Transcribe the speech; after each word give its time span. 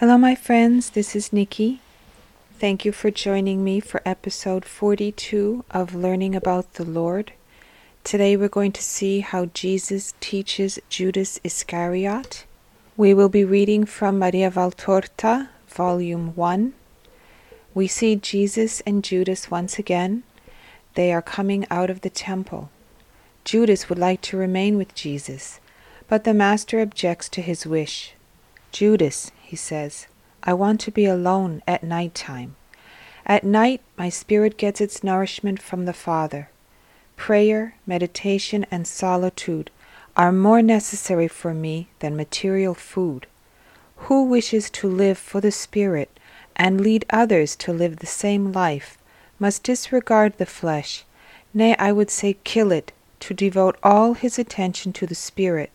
Hello, 0.00 0.16
my 0.16 0.34
friends. 0.34 0.88
This 0.88 1.14
is 1.14 1.30
Nikki. 1.30 1.82
Thank 2.58 2.86
you 2.86 2.90
for 2.90 3.10
joining 3.10 3.62
me 3.62 3.80
for 3.80 4.00
episode 4.06 4.64
42 4.64 5.62
of 5.70 5.94
Learning 5.94 6.34
About 6.34 6.72
the 6.72 6.86
Lord. 6.86 7.34
Today 8.02 8.34
we're 8.34 8.48
going 8.48 8.72
to 8.72 8.82
see 8.82 9.20
how 9.20 9.50
Jesus 9.52 10.14
teaches 10.18 10.78
Judas 10.88 11.38
Iscariot. 11.44 12.46
We 12.96 13.12
will 13.12 13.28
be 13.28 13.44
reading 13.44 13.84
from 13.84 14.18
Maria 14.18 14.50
Valtorta, 14.50 15.50
Volume 15.68 16.34
1. 16.34 16.72
We 17.74 17.86
see 17.86 18.16
Jesus 18.16 18.80
and 18.86 19.04
Judas 19.04 19.50
once 19.50 19.78
again. 19.78 20.22
They 20.94 21.12
are 21.12 21.20
coming 21.20 21.66
out 21.70 21.90
of 21.90 22.00
the 22.00 22.08
temple. 22.08 22.70
Judas 23.44 23.90
would 23.90 23.98
like 23.98 24.22
to 24.22 24.38
remain 24.38 24.78
with 24.78 24.94
Jesus, 24.94 25.60
but 26.08 26.24
the 26.24 26.32
Master 26.32 26.80
objects 26.80 27.28
to 27.28 27.42
his 27.42 27.66
wish. 27.66 28.14
Judas, 28.72 29.30
he 29.50 29.56
says, 29.56 30.06
I 30.44 30.52
want 30.52 30.80
to 30.82 30.92
be 30.92 31.06
alone 31.06 31.60
at 31.66 31.82
night 31.82 32.14
time. 32.14 32.54
At 33.26 33.42
night, 33.42 33.80
my 33.98 34.08
spirit 34.08 34.56
gets 34.56 34.80
its 34.80 35.02
nourishment 35.02 35.60
from 35.60 35.86
the 35.86 35.92
Father. 35.92 36.50
Prayer, 37.16 37.74
meditation, 37.84 38.64
and 38.70 38.86
solitude 38.86 39.72
are 40.16 40.30
more 40.30 40.62
necessary 40.62 41.26
for 41.26 41.52
me 41.52 41.88
than 41.98 42.16
material 42.16 42.74
food. 42.74 43.26
Who 44.06 44.22
wishes 44.22 44.70
to 44.70 44.88
live 44.88 45.18
for 45.18 45.40
the 45.40 45.50
Spirit 45.50 46.16
and 46.54 46.80
lead 46.80 47.04
others 47.10 47.56
to 47.56 47.72
live 47.72 47.96
the 47.96 48.06
same 48.06 48.52
life 48.52 48.98
must 49.40 49.64
disregard 49.64 50.38
the 50.38 50.46
flesh, 50.46 51.04
nay, 51.52 51.74
I 51.76 51.90
would 51.90 52.10
say 52.10 52.36
kill 52.44 52.70
it, 52.70 52.92
to 53.18 53.34
devote 53.34 53.76
all 53.82 54.14
his 54.14 54.38
attention 54.38 54.92
to 54.92 55.08
the 55.08 55.16
Spirit. 55.16 55.72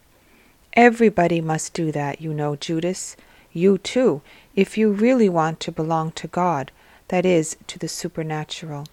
Everybody 0.71 1.41
must 1.41 1.73
do 1.73 1.91
that, 1.91 2.21
you 2.21 2.34
know, 2.34 2.55
Judas. 2.55 3.17
You 3.55 3.77
too, 3.77 4.21
if 4.53 4.77
you 4.77 4.91
really 4.91 5.29
want 5.29 5.61
to 5.61 5.71
belong 5.71 6.11
to 6.11 6.27
God, 6.27 6.73
that 7.07 7.25
is, 7.25 7.55
to 7.67 7.79
the 7.79 7.87
supernatural. 7.87 8.85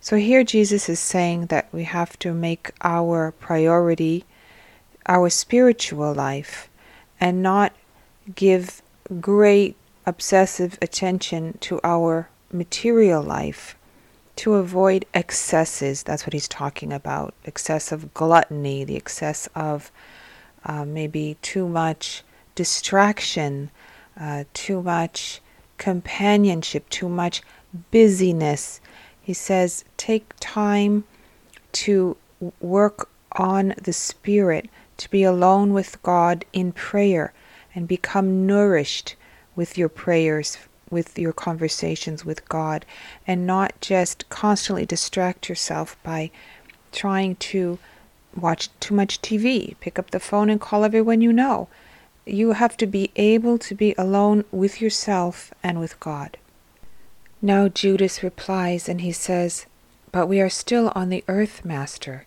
So 0.00 0.16
here 0.16 0.44
Jesus 0.44 0.88
is 0.88 0.98
saying 0.98 1.46
that 1.46 1.68
we 1.70 1.84
have 1.84 2.18
to 2.20 2.32
make 2.32 2.70
our 2.80 3.32
priority 3.32 4.24
our 5.06 5.28
spiritual 5.28 6.14
life 6.14 6.70
and 7.20 7.42
not 7.42 7.74
give 8.34 8.80
great 9.20 9.76
obsessive 10.06 10.78
attention 10.80 11.58
to 11.60 11.78
our 11.84 12.30
material 12.50 13.22
life 13.22 13.76
to 14.36 14.54
avoid 14.54 15.04
excesses. 15.12 16.02
That's 16.02 16.24
what 16.26 16.32
he's 16.32 16.48
talking 16.48 16.94
about 16.94 17.34
excessive 17.44 18.14
gluttony, 18.14 18.84
the 18.84 18.96
excess 18.96 19.50
of 19.54 19.92
uh, 20.64 20.86
maybe 20.86 21.36
too 21.42 21.68
much 21.68 22.22
distraction, 22.54 23.70
uh, 24.18 24.44
too 24.52 24.82
much 24.82 25.40
companionship, 25.78 26.88
too 26.88 27.08
much 27.08 27.42
busyness. 27.90 28.80
He 29.20 29.32
says, 29.32 29.84
take 29.96 30.34
time 30.40 31.04
to 31.72 32.16
work 32.60 33.08
on 33.32 33.74
the 33.82 33.92
Spirit, 33.92 34.68
to 34.98 35.10
be 35.10 35.24
alone 35.24 35.72
with 35.72 36.02
God 36.02 36.44
in 36.52 36.72
prayer, 36.72 37.32
and 37.74 37.88
become 37.88 38.46
nourished 38.46 39.16
with 39.56 39.76
your 39.76 39.88
prayers, 39.88 40.58
with 40.90 41.18
your 41.18 41.32
conversations 41.32 42.24
with 42.24 42.48
God, 42.48 42.84
and 43.26 43.46
not 43.46 43.80
just 43.80 44.28
constantly 44.28 44.86
distract 44.86 45.48
yourself 45.48 45.96
by 46.02 46.30
trying 46.92 47.34
to 47.36 47.78
watch 48.36 48.68
too 48.80 48.94
much 48.94 49.20
TV, 49.20 49.74
pick 49.80 49.98
up 49.98 50.10
the 50.10 50.20
phone 50.20 50.50
and 50.50 50.60
call 50.60 50.84
everyone 50.84 51.20
you 51.20 51.32
know. 51.32 51.68
You 52.26 52.52
have 52.52 52.76
to 52.78 52.86
be 52.86 53.10
able 53.16 53.58
to 53.58 53.74
be 53.74 53.94
alone 53.98 54.44
with 54.50 54.80
yourself 54.80 55.52
and 55.62 55.78
with 55.78 56.00
God. 56.00 56.38
Now 57.42 57.68
Judas 57.68 58.22
replies 58.22 58.88
and 58.88 59.02
he 59.02 59.12
says, 59.12 59.66
But 60.10 60.26
we 60.26 60.40
are 60.40 60.48
still 60.48 60.90
on 60.94 61.10
the 61.10 61.22
earth, 61.28 61.64
Master. 61.64 62.26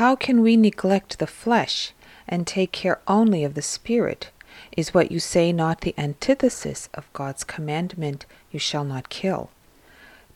How 0.00 0.16
can 0.16 0.40
we 0.40 0.56
neglect 0.56 1.18
the 1.18 1.26
flesh 1.26 1.92
and 2.26 2.46
take 2.46 2.72
care 2.72 3.00
only 3.06 3.44
of 3.44 3.52
the 3.52 3.62
spirit? 3.62 4.30
Is 4.74 4.94
what 4.94 5.12
you 5.12 5.20
say 5.20 5.52
not 5.52 5.82
the 5.82 5.94
antithesis 5.98 6.88
of 6.94 7.12
God's 7.12 7.44
commandment, 7.44 8.24
You 8.50 8.58
shall 8.58 8.84
not 8.84 9.10
kill? 9.10 9.50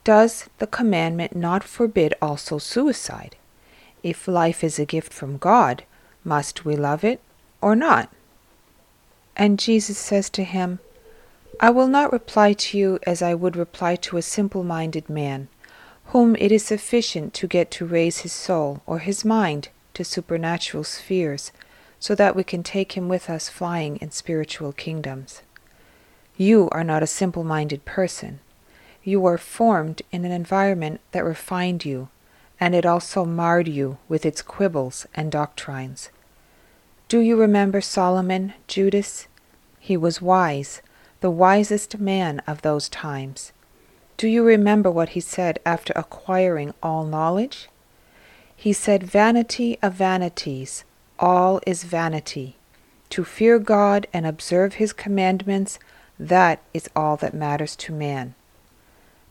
Does 0.03 0.47
the 0.59 0.67
commandment 0.67 1.35
not 1.35 1.63
forbid 1.63 2.13
also 2.21 2.59
suicide? 2.59 3.35
If 4.03 4.27
life 4.27 4.63
is 4.63 4.77
a 4.77 4.85
gift 4.85 5.11
from 5.11 5.37
God, 5.37 5.83
must 6.23 6.65
we 6.65 6.75
love 6.75 7.03
it 7.03 7.19
or 7.61 7.75
not? 7.75 8.11
And 9.35 9.59
Jesus 9.59 9.97
says 9.97 10.29
to 10.31 10.43
him, 10.43 10.79
I 11.59 11.69
will 11.69 11.87
not 11.87 12.11
reply 12.11 12.53
to 12.53 12.77
you 12.77 12.99
as 13.05 13.21
I 13.21 13.33
would 13.33 13.55
reply 13.55 13.95
to 13.97 14.17
a 14.17 14.21
simple 14.21 14.63
minded 14.63 15.09
man, 15.09 15.47
whom 16.07 16.35
it 16.37 16.51
is 16.51 16.65
sufficient 16.65 17.33
to 17.35 17.47
get 17.47 17.71
to 17.71 17.85
raise 17.85 18.19
his 18.19 18.33
soul 18.33 18.81
or 18.85 18.99
his 18.99 19.23
mind 19.23 19.69
to 19.93 20.03
supernatural 20.03 20.83
spheres, 20.83 21.51
so 21.99 22.15
that 22.15 22.35
we 22.35 22.43
can 22.43 22.63
take 22.63 22.93
him 22.93 23.07
with 23.07 23.29
us 23.29 23.47
flying 23.47 23.97
in 23.97 24.09
spiritual 24.11 24.73
kingdoms. 24.73 25.41
You 26.35 26.67
are 26.71 26.83
not 26.83 27.03
a 27.03 27.07
simple 27.07 27.43
minded 27.43 27.85
person. 27.85 28.39
You 29.03 29.25
are 29.25 29.37
formed 29.37 30.01
in 30.11 30.25
an 30.25 30.31
environment 30.31 30.99
that 31.11 31.23
refined 31.23 31.85
you, 31.85 32.09
and 32.59 32.73
it 32.73 32.85
also 32.85 33.25
marred 33.25 33.67
you 33.67 33.97
with 34.09 34.25
its 34.25 34.41
quibbles 34.41 35.05
and 35.13 35.31
doctrines. 35.31 36.09
Do 37.11 37.19
you 37.19 37.35
remember 37.35 37.81
Solomon, 37.81 38.53
Judas? 38.69 39.27
He 39.81 39.97
was 39.97 40.21
wise, 40.21 40.81
the 41.19 41.29
wisest 41.29 41.99
man 41.99 42.41
of 42.47 42.61
those 42.61 42.87
times. 42.87 43.51
Do 44.15 44.29
you 44.29 44.45
remember 44.45 44.89
what 44.89 45.09
he 45.09 45.19
said 45.19 45.59
after 45.65 45.91
acquiring 45.97 46.73
all 46.81 47.03
knowledge? 47.03 47.67
He 48.55 48.71
said, 48.71 49.03
Vanity 49.03 49.77
of 49.81 49.95
vanities, 49.95 50.85
all 51.19 51.59
is 51.67 51.83
vanity. 51.83 52.55
To 53.09 53.25
fear 53.25 53.59
God 53.59 54.07
and 54.13 54.25
observe 54.25 54.75
his 54.75 54.93
commandments, 54.93 55.79
that 56.17 56.61
is 56.73 56.89
all 56.95 57.17
that 57.17 57.33
matters 57.33 57.75
to 57.75 57.91
man. 57.91 58.35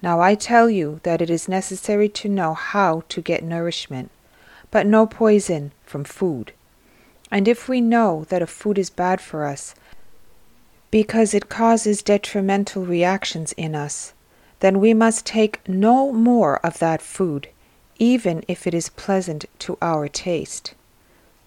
Now 0.02 0.20
I 0.20 0.34
tell 0.34 0.68
you 0.68 1.00
that 1.04 1.22
it 1.22 1.30
is 1.30 1.48
necessary 1.48 2.10
to 2.10 2.28
know 2.28 2.52
how 2.52 3.04
to 3.08 3.22
get 3.22 3.42
nourishment, 3.42 4.10
but 4.70 4.86
no 4.86 5.06
poison 5.06 5.72
from 5.86 6.04
food. 6.04 6.52
And 7.30 7.46
if 7.46 7.68
we 7.68 7.80
know 7.80 8.24
that 8.28 8.42
a 8.42 8.46
food 8.46 8.78
is 8.78 8.90
bad 8.90 9.20
for 9.20 9.44
us, 9.44 9.74
because 10.90 11.34
it 11.34 11.48
causes 11.48 12.02
detrimental 12.02 12.84
reactions 12.84 13.52
in 13.52 13.74
us, 13.74 14.12
then 14.58 14.80
we 14.80 14.92
must 14.92 15.24
take 15.24 15.66
no 15.68 16.12
more 16.12 16.58
of 16.66 16.78
that 16.80 17.00
food, 17.00 17.48
even 17.98 18.42
if 18.48 18.66
it 18.66 18.74
is 18.74 18.88
pleasant 18.88 19.44
to 19.60 19.78
our 19.80 20.08
taste. 20.08 20.74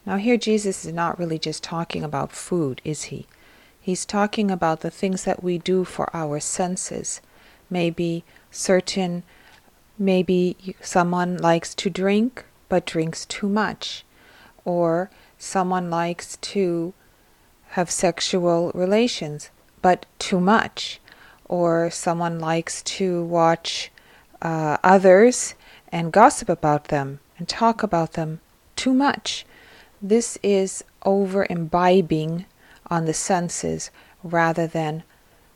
Now, 0.05 0.17
here 0.17 0.37
Jesus 0.37 0.85
is 0.85 0.93
not 0.93 1.19
really 1.19 1.39
just 1.39 1.63
talking 1.63 2.03
about 2.03 2.31
food, 2.31 2.81
is 2.83 3.03
he? 3.03 3.27
He's 3.79 4.05
talking 4.05 4.49
about 4.49 4.79
the 4.79 4.89
things 4.89 5.25
that 5.25 5.43
we 5.43 5.57
do 5.57 5.83
for 5.83 6.09
our 6.15 6.39
senses. 6.39 7.21
Maybe 7.69 8.23
certain, 8.49 9.23
maybe 9.99 10.75
someone 10.81 11.37
likes 11.37 11.75
to 11.75 11.89
drink 11.89 12.45
but 12.69 12.85
drinks 12.85 13.25
too 13.25 13.49
much, 13.49 14.05
or 14.63 15.09
someone 15.43 15.89
likes 15.89 16.37
to 16.37 16.93
have 17.71 17.91
sexual 17.91 18.71
relations, 18.73 19.49
but 19.81 20.05
too 20.17 20.39
much, 20.39 21.01
or 21.45 21.89
someone 21.91 22.39
likes 22.39 22.81
to 22.83 23.23
watch 23.25 23.91
uh, 24.41 24.77
others 24.83 25.55
and 25.91 26.13
gossip 26.13 26.47
about 26.47 26.85
them 26.85 27.19
and 27.37 27.49
talk 27.49 27.83
about 27.83 28.13
them 28.13 28.39
too 28.75 28.93
much. 28.93 29.45
This 30.01 30.37
is 30.41 30.83
over 31.05 31.45
imbibing 31.49 32.45
on 32.87 33.05
the 33.05 33.13
senses 33.13 33.91
rather 34.23 34.65
than 34.65 35.03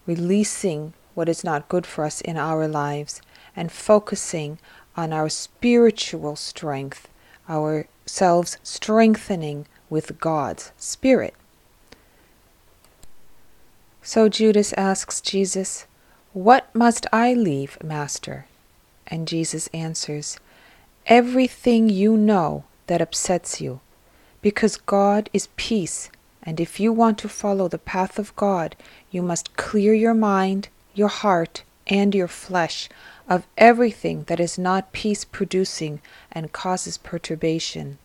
releasing 0.06 0.94
what 1.16 1.30
is 1.30 1.44
not 1.44 1.70
good 1.70 1.86
for 1.86 2.04
us 2.04 2.20
in 2.22 2.38
our 2.38 2.68
lives 2.68 3.22
and 3.56 3.72
focusing 3.72 4.60
on 4.98 5.14
our 5.14 5.30
spiritual 5.30 6.36
strength, 6.36 7.08
ourselves 7.50 8.58
strengthening 8.64 9.66
with 9.90 10.20
God's 10.20 10.72
Spirit. 10.78 11.34
So 14.02 14.30
Judas 14.30 14.74
asks 14.74 15.20
Jesus, 15.20 15.86
What 16.34 16.74
must 16.74 17.06
I 17.12 17.34
leave, 17.34 17.78
Master? 17.84 18.46
And 19.08 19.28
Jesus 19.28 19.68
answers, 19.68 20.40
Everything 21.06 21.90
you 21.90 22.16
know 22.16 22.64
that 22.88 23.02
upsets 23.02 23.60
you, 23.62 23.80
because 24.42 24.78
God 24.78 25.30
is 25.34 25.50
peace, 25.56 26.10
and 26.44 26.60
if 26.60 26.80
you 26.80 26.94
want 26.94 27.18
to 27.20 27.30
follow 27.30 27.68
the 27.68 27.78
path 27.78 28.18
of 28.18 28.36
God, 28.36 28.76
you 29.12 29.22
must 29.22 29.58
clear 29.58 29.94
your 29.94 30.14
mind, 30.14 30.70
your 30.94 31.10
heart, 31.10 31.64
and 31.86 32.16
your 32.16 32.28
flesh 32.28 32.90
of 33.28 33.46
everything 33.58 34.24
that 34.28 34.40
is 34.40 34.58
not 34.58 34.94
peace 34.94 35.26
producing 35.26 36.02
and 36.32 36.54
causes 36.54 36.98
perturbation. 36.98 37.98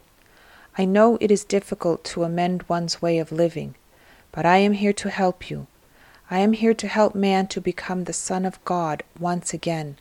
I 0.79 0.87
know 0.87 1.19
it 1.21 1.31
is 1.31 1.45
difficult 1.45 2.03
to 2.05 2.25
amend 2.25 2.65
one's 2.69 3.03
way 3.03 3.19
of 3.19 3.31
living, 3.31 3.75
but 4.31 4.47
I 4.47 4.57
am 4.59 4.73
here 4.73 4.95
to 4.95 5.11
help 5.11 5.51
you. 5.51 5.67
I 6.31 6.39
am 6.39 6.55
here 6.55 6.73
to 6.73 6.89
help 6.89 7.15
man 7.15 7.47
to 7.49 7.61
become 7.61 8.05
the 8.05 8.15
Son 8.15 8.47
of 8.47 8.65
God 8.65 9.03
once 9.21 9.53
again, 9.53 9.99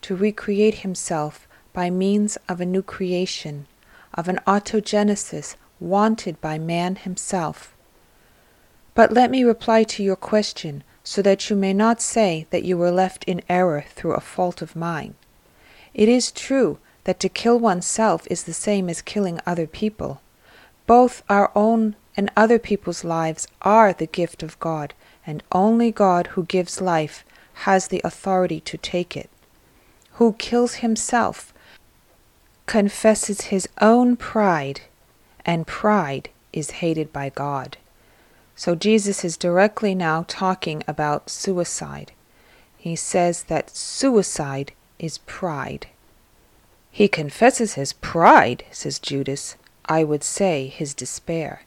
to 0.00 0.16
recreate 0.16 0.76
himself 0.76 1.46
by 1.74 1.90
means 1.90 2.38
of 2.48 2.58
a 2.58 2.66
new 2.66 2.82
creation, 2.82 3.66
of 4.14 4.28
an 4.28 4.40
autogenesis 4.46 5.56
wanted 5.78 6.40
by 6.40 6.58
man 6.58 6.96
himself. 6.96 7.74
But 8.94 9.12
let 9.12 9.30
me 9.30 9.44
reply 9.44 9.82
to 9.84 10.02
your 10.02 10.16
question 10.16 10.84
so 11.02 11.20
that 11.20 11.50
you 11.50 11.56
may 11.56 11.74
not 11.74 12.00
say 12.00 12.46
that 12.48 12.64
you 12.64 12.78
were 12.78 12.90
left 12.90 13.24
in 13.24 13.42
error 13.48 13.84
through 13.90 14.14
a 14.14 14.20
fault 14.20 14.62
of 14.62 14.74
mine. 14.74 15.14
It 15.92 16.08
is 16.08 16.32
true 16.32 16.78
that 17.04 17.20
to 17.20 17.28
kill 17.28 17.58
oneself 17.58 18.26
is 18.30 18.44
the 18.44 18.52
same 18.52 18.88
as 18.88 19.02
killing 19.02 19.40
other 19.46 19.66
people. 19.66 20.20
Both 20.86 21.22
our 21.28 21.50
own 21.54 21.96
and 22.16 22.30
other 22.36 22.58
people's 22.58 23.04
lives 23.04 23.46
are 23.62 23.92
the 23.92 24.06
gift 24.06 24.42
of 24.42 24.58
God, 24.60 24.94
and 25.26 25.42
only 25.52 25.90
God 25.90 26.28
who 26.28 26.44
gives 26.44 26.80
life 26.80 27.24
has 27.64 27.88
the 27.88 28.00
authority 28.04 28.60
to 28.60 28.76
take 28.76 29.16
it. 29.16 29.30
Who 30.14 30.34
kills 30.34 30.76
himself 30.76 31.52
confesses 32.66 33.42
his 33.42 33.68
own 33.80 34.16
pride, 34.16 34.82
and 35.44 35.66
pride 35.66 36.30
is 36.52 36.70
hated 36.82 37.12
by 37.12 37.28
God. 37.28 37.76
So 38.56 38.74
Jesus 38.74 39.24
is 39.24 39.36
directly 39.36 39.94
now 39.94 40.24
talking 40.28 40.82
about 40.86 41.28
suicide. 41.28 42.12
He 42.78 42.96
says 42.96 43.44
that 43.44 43.70
suicide 43.70 44.72
is 44.98 45.18
pride. 45.18 45.88
He 46.94 47.08
confesses 47.08 47.74
his 47.74 47.92
pride, 47.92 48.62
says 48.70 49.00
Judas. 49.00 49.56
I 49.84 50.04
would 50.04 50.22
say 50.22 50.68
his 50.68 50.94
despair. 50.94 51.62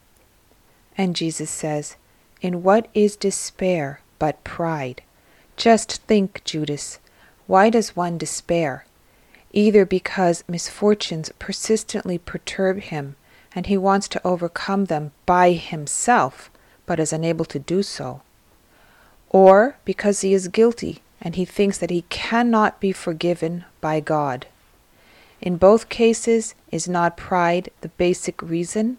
And 0.98 1.18
Jesus 1.18 1.50
says, 1.50 1.98
In 2.42 2.64
what 2.64 2.88
is 2.94 3.18
despair 3.18 4.00
but 4.20 4.42
pride? 4.46 5.02
Just 5.58 6.02
think, 6.04 6.42
Judas, 6.46 7.00
why 7.46 7.70
does 7.70 7.94
one 7.94 8.18
despair? 8.18 8.86
Either 9.52 9.86
because 9.86 10.46
misfortunes 10.48 11.30
persistently 11.40 12.18
perturb 12.18 12.80
him 12.80 13.18
and 13.54 13.66
he 13.66 13.76
wants 13.76 14.08
to 14.08 14.26
overcome 14.26 14.86
them 14.86 15.12
by 15.26 15.52
himself, 15.52 16.50
but 16.86 17.02
is 17.02 17.12
unable 17.12 17.44
to 17.44 17.60
do 17.60 17.84
so, 17.84 18.22
or 19.30 19.76
because 19.84 20.22
he 20.22 20.34
is 20.34 20.48
guilty 20.48 21.00
and 21.20 21.36
he 21.36 21.44
thinks 21.44 21.78
that 21.80 21.90
he 21.90 22.04
cannot 22.04 22.80
be 22.80 22.94
forgiven 22.94 23.66
by 23.82 24.00
God. 24.00 24.48
In 25.42 25.58
both 25.58 25.90
cases, 25.90 26.56
is 26.72 26.88
not 26.88 27.18
pride 27.18 27.70
the 27.82 27.90
basic 27.90 28.42
reason? 28.42 28.98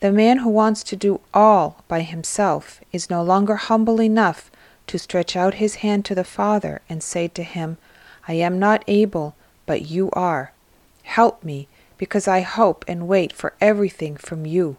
The 0.00 0.12
man 0.12 0.38
who 0.38 0.48
wants 0.50 0.82
to 0.84 0.96
do 0.96 1.20
all 1.32 1.82
by 1.88 2.02
himself 2.02 2.80
is 2.92 3.10
no 3.10 3.22
longer 3.22 3.56
humble 3.56 4.00
enough 4.00 4.50
to 4.86 4.98
stretch 4.98 5.36
out 5.36 5.54
his 5.54 5.76
hand 5.76 6.04
to 6.06 6.14
the 6.14 6.24
Father 6.24 6.80
and 6.88 7.02
say 7.02 7.28
to 7.28 7.42
him, 7.42 7.78
I 8.26 8.34
am 8.34 8.58
not 8.58 8.84
able, 8.86 9.34
but 9.66 9.90
you 9.90 10.10
are. 10.12 10.52
Help 11.02 11.44
me, 11.44 11.68
because 11.98 12.26
I 12.26 12.40
hope 12.40 12.84
and 12.88 13.08
wait 13.08 13.32
for 13.32 13.52
everything 13.60 14.16
from 14.16 14.46
you. 14.46 14.76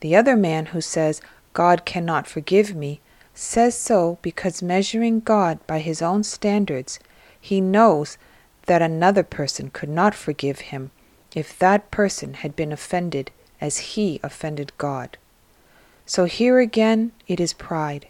The 0.00 0.16
other 0.16 0.36
man 0.36 0.66
who 0.66 0.80
says, 0.80 1.20
God 1.52 1.84
cannot 1.84 2.26
forgive 2.26 2.74
me, 2.74 3.00
says 3.34 3.76
so 3.76 4.18
because 4.22 4.62
measuring 4.62 5.20
God 5.20 5.58
by 5.66 5.80
his 5.80 6.02
own 6.02 6.22
standards, 6.24 6.98
he 7.40 7.60
knows 7.60 8.18
that 8.66 8.82
another 8.82 9.22
person 9.22 9.70
could 9.70 9.88
not 9.88 10.14
forgive 10.14 10.60
him 10.60 10.90
if 11.34 11.58
that 11.58 11.90
person 11.90 12.34
had 12.34 12.54
been 12.56 12.72
offended 12.72 13.30
as 13.60 13.78
he 13.78 14.20
offended 14.22 14.72
God. 14.78 15.16
So 16.04 16.24
here 16.24 16.60
again 16.60 17.12
it 17.26 17.40
is 17.40 17.52
pride. 17.52 18.06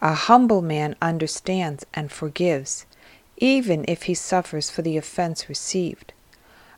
A 0.00 0.14
humble 0.14 0.62
man 0.62 0.94
understands 1.02 1.84
and 1.92 2.12
forgives, 2.12 2.86
even 3.36 3.84
if 3.88 4.04
he 4.04 4.14
suffers 4.14 4.70
for 4.70 4.82
the 4.82 4.96
offense 4.96 5.48
received. 5.48 6.12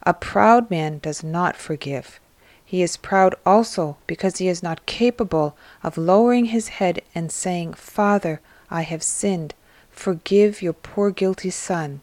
A 0.04 0.14
proud 0.14 0.70
man 0.70 0.98
does 0.98 1.22
not 1.22 1.56
forgive. 1.56 2.18
He 2.64 2.82
is 2.82 2.96
proud 2.96 3.34
also 3.44 3.96
because 4.06 4.38
he 4.38 4.48
is 4.48 4.62
not 4.62 4.86
capable 4.86 5.56
of 5.82 5.98
lowering 5.98 6.46
his 6.46 6.68
head 6.68 7.02
and 7.14 7.30
saying, 7.30 7.74
Father, 7.74 8.40
I 8.70 8.82
have 8.82 9.02
sinned. 9.02 9.54
Forgive 9.90 10.62
your 10.62 10.72
poor 10.72 11.10
guilty 11.10 11.50
son. 11.50 12.00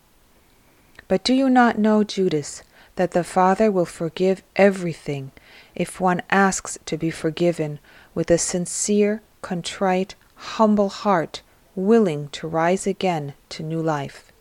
But 1.08 1.24
do 1.24 1.34
you 1.34 1.50
not 1.50 1.78
know, 1.78 2.04
Judas, 2.04 2.64
that 2.96 3.12
the 3.12 3.24
Father 3.24 3.72
will 3.72 3.86
forgive 3.86 4.44
everything 4.56 5.32
if 5.76 6.02
one 6.02 6.22
asks 6.30 6.78
to 6.86 6.98
be 6.98 7.12
forgiven 7.12 7.80
with 8.14 8.30
a 8.30 8.38
sincere, 8.38 9.22
contrite, 9.42 10.16
humble 10.36 10.90
heart, 10.90 11.42
willing 11.76 12.28
to 12.30 12.48
rise 12.48 12.86
again 12.88 13.36
to 13.50 13.64
new 13.64 13.82
life? 13.82 14.32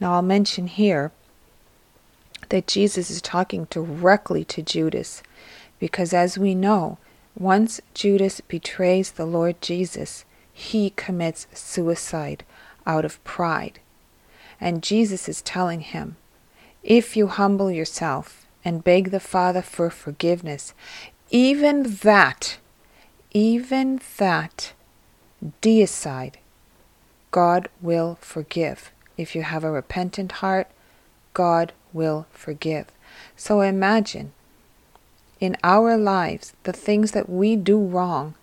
Now 0.00 0.14
I'll 0.14 0.22
mention 0.22 0.66
here 0.68 1.12
that 2.48 2.66
Jesus 2.66 3.10
is 3.10 3.20
talking 3.20 3.66
directly 3.68 4.44
to 4.44 4.62
Judas, 4.62 5.22
because 5.78 6.12
as 6.12 6.38
we 6.38 6.54
know, 6.54 6.98
once 7.36 7.80
Judas 7.92 8.40
betrays 8.40 9.10
the 9.10 9.26
Lord 9.26 9.60
Jesus, 9.60 10.24
he 10.52 10.90
commits 10.90 11.46
suicide 11.52 12.44
out 12.86 13.04
of 13.04 13.22
pride. 13.24 13.80
And 14.60 14.82
Jesus 14.82 15.28
is 15.28 15.42
telling 15.42 15.80
him, 15.80 16.16
if 16.82 17.16
you 17.16 17.26
humble 17.26 17.70
yourself 17.70 18.46
and 18.64 18.84
beg 18.84 19.10
the 19.10 19.20
Father 19.20 19.62
for 19.62 19.90
forgiveness, 19.90 20.72
even 21.30 21.82
that, 22.02 22.58
even 23.32 24.00
that 24.18 24.72
deicide, 25.60 26.34
God 27.30 27.68
will 27.82 28.18
forgive. 28.20 28.92
If 29.16 29.34
you 29.34 29.42
have 29.42 29.64
a 29.64 29.70
repentant 29.70 30.32
heart, 30.32 30.68
God 31.34 31.72
will 31.92 32.26
forgive. 32.30 32.86
So 33.36 33.60
imagine 33.60 34.32
in 35.40 35.56
our 35.62 35.96
lives 35.96 36.54
the 36.62 36.72
things 36.72 37.12
that 37.12 37.28
we 37.28 37.56
do 37.56 37.78
wrong. 37.78 38.34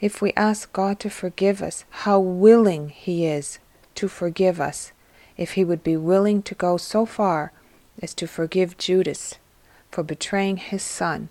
If 0.00 0.20
we 0.20 0.32
ask 0.34 0.72
God 0.72 0.98
to 1.00 1.10
forgive 1.10 1.62
us, 1.62 1.84
how 1.90 2.18
willing 2.18 2.88
He 2.88 3.24
is 3.24 3.58
to 3.94 4.08
forgive 4.08 4.60
us. 4.60 4.92
If 5.36 5.52
He 5.52 5.64
would 5.64 5.82
be 5.82 5.96
willing 5.96 6.42
to 6.42 6.54
go 6.54 6.76
so 6.76 7.06
far 7.06 7.52
as 8.00 8.14
to 8.14 8.26
forgive 8.26 8.78
Judas 8.78 9.36
for 9.90 10.02
betraying 10.02 10.56
his 10.56 10.82
son 10.82 11.28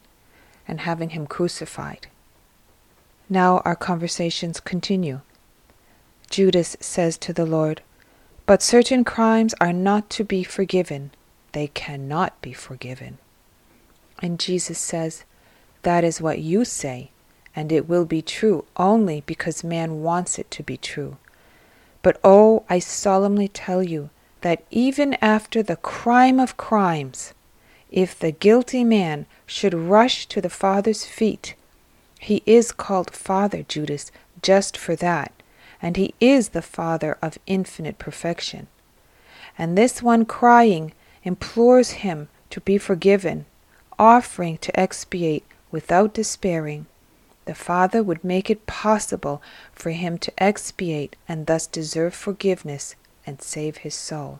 and 0.67 0.81
having 0.81 1.09
him 1.09 1.25
crucified. 1.25 2.07
Now 3.29 3.59
our 3.65 3.75
conversations 3.75 4.59
continue. 4.59 5.21
Judas 6.29 6.77
says 6.79 7.17
to 7.19 7.33
the 7.33 7.45
Lord, 7.45 7.81
But 8.45 8.61
certain 8.61 9.03
crimes 9.03 9.55
are 9.59 9.73
not 9.73 10.09
to 10.11 10.23
be 10.23 10.43
forgiven 10.43 11.11
they 11.53 11.67
cannot 11.67 12.41
be 12.41 12.53
forgiven. 12.53 13.17
And 14.19 14.39
Jesus 14.39 14.77
says, 14.77 15.25
That 15.81 16.05
is 16.05 16.21
what 16.21 16.39
you 16.39 16.63
say, 16.63 17.11
and 17.53 17.73
it 17.73 17.89
will 17.89 18.05
be 18.05 18.21
true 18.21 18.63
only 18.77 19.21
because 19.25 19.61
man 19.61 20.01
wants 20.01 20.39
it 20.39 20.49
to 20.51 20.63
be 20.63 20.77
true. 20.77 21.17
But 22.01 22.19
oh, 22.23 22.63
I 22.69 22.79
solemnly 22.79 23.47
tell 23.47 23.83
you 23.83 24.09
that 24.41 24.63
even 24.71 25.15
after 25.21 25.61
the 25.61 25.75
crime 25.75 26.39
of 26.39 26.57
crimes, 26.57 27.33
if 27.91 28.17
the 28.17 28.31
guilty 28.31 28.83
man 28.83 29.25
should 29.45 29.73
rush 29.73 30.25
to 30.27 30.41
the 30.41 30.49
Father's 30.49 31.05
feet, 31.05 31.55
he 32.19 32.41
is 32.45 32.71
called 32.71 33.11
Father, 33.15 33.63
Judas, 33.63 34.11
just 34.41 34.77
for 34.77 34.95
that, 34.95 35.31
and 35.81 35.97
he 35.97 36.13
is 36.19 36.49
the 36.49 36.61
Father 36.61 37.17
of 37.21 37.37
infinite 37.45 37.97
perfection. 37.97 38.67
And 39.57 39.77
this 39.77 40.01
one 40.01 40.25
crying 40.25 40.93
implores 41.23 41.91
him 41.91 42.29
to 42.49 42.61
be 42.61 42.77
forgiven, 42.77 43.45
offering 43.99 44.57
to 44.59 44.79
expiate 44.79 45.45
without 45.71 46.13
despairing, 46.13 46.85
the 47.51 47.55
Father 47.55 48.01
would 48.01 48.23
make 48.23 48.49
it 48.49 48.65
possible 48.65 49.41
for 49.73 49.89
him 49.89 50.17
to 50.17 50.31
expiate 50.41 51.17
and 51.27 51.47
thus 51.47 51.67
deserve 51.67 52.13
forgiveness 52.13 52.95
and 53.27 53.41
save 53.41 53.83
his 53.83 53.93
soul. 53.93 54.39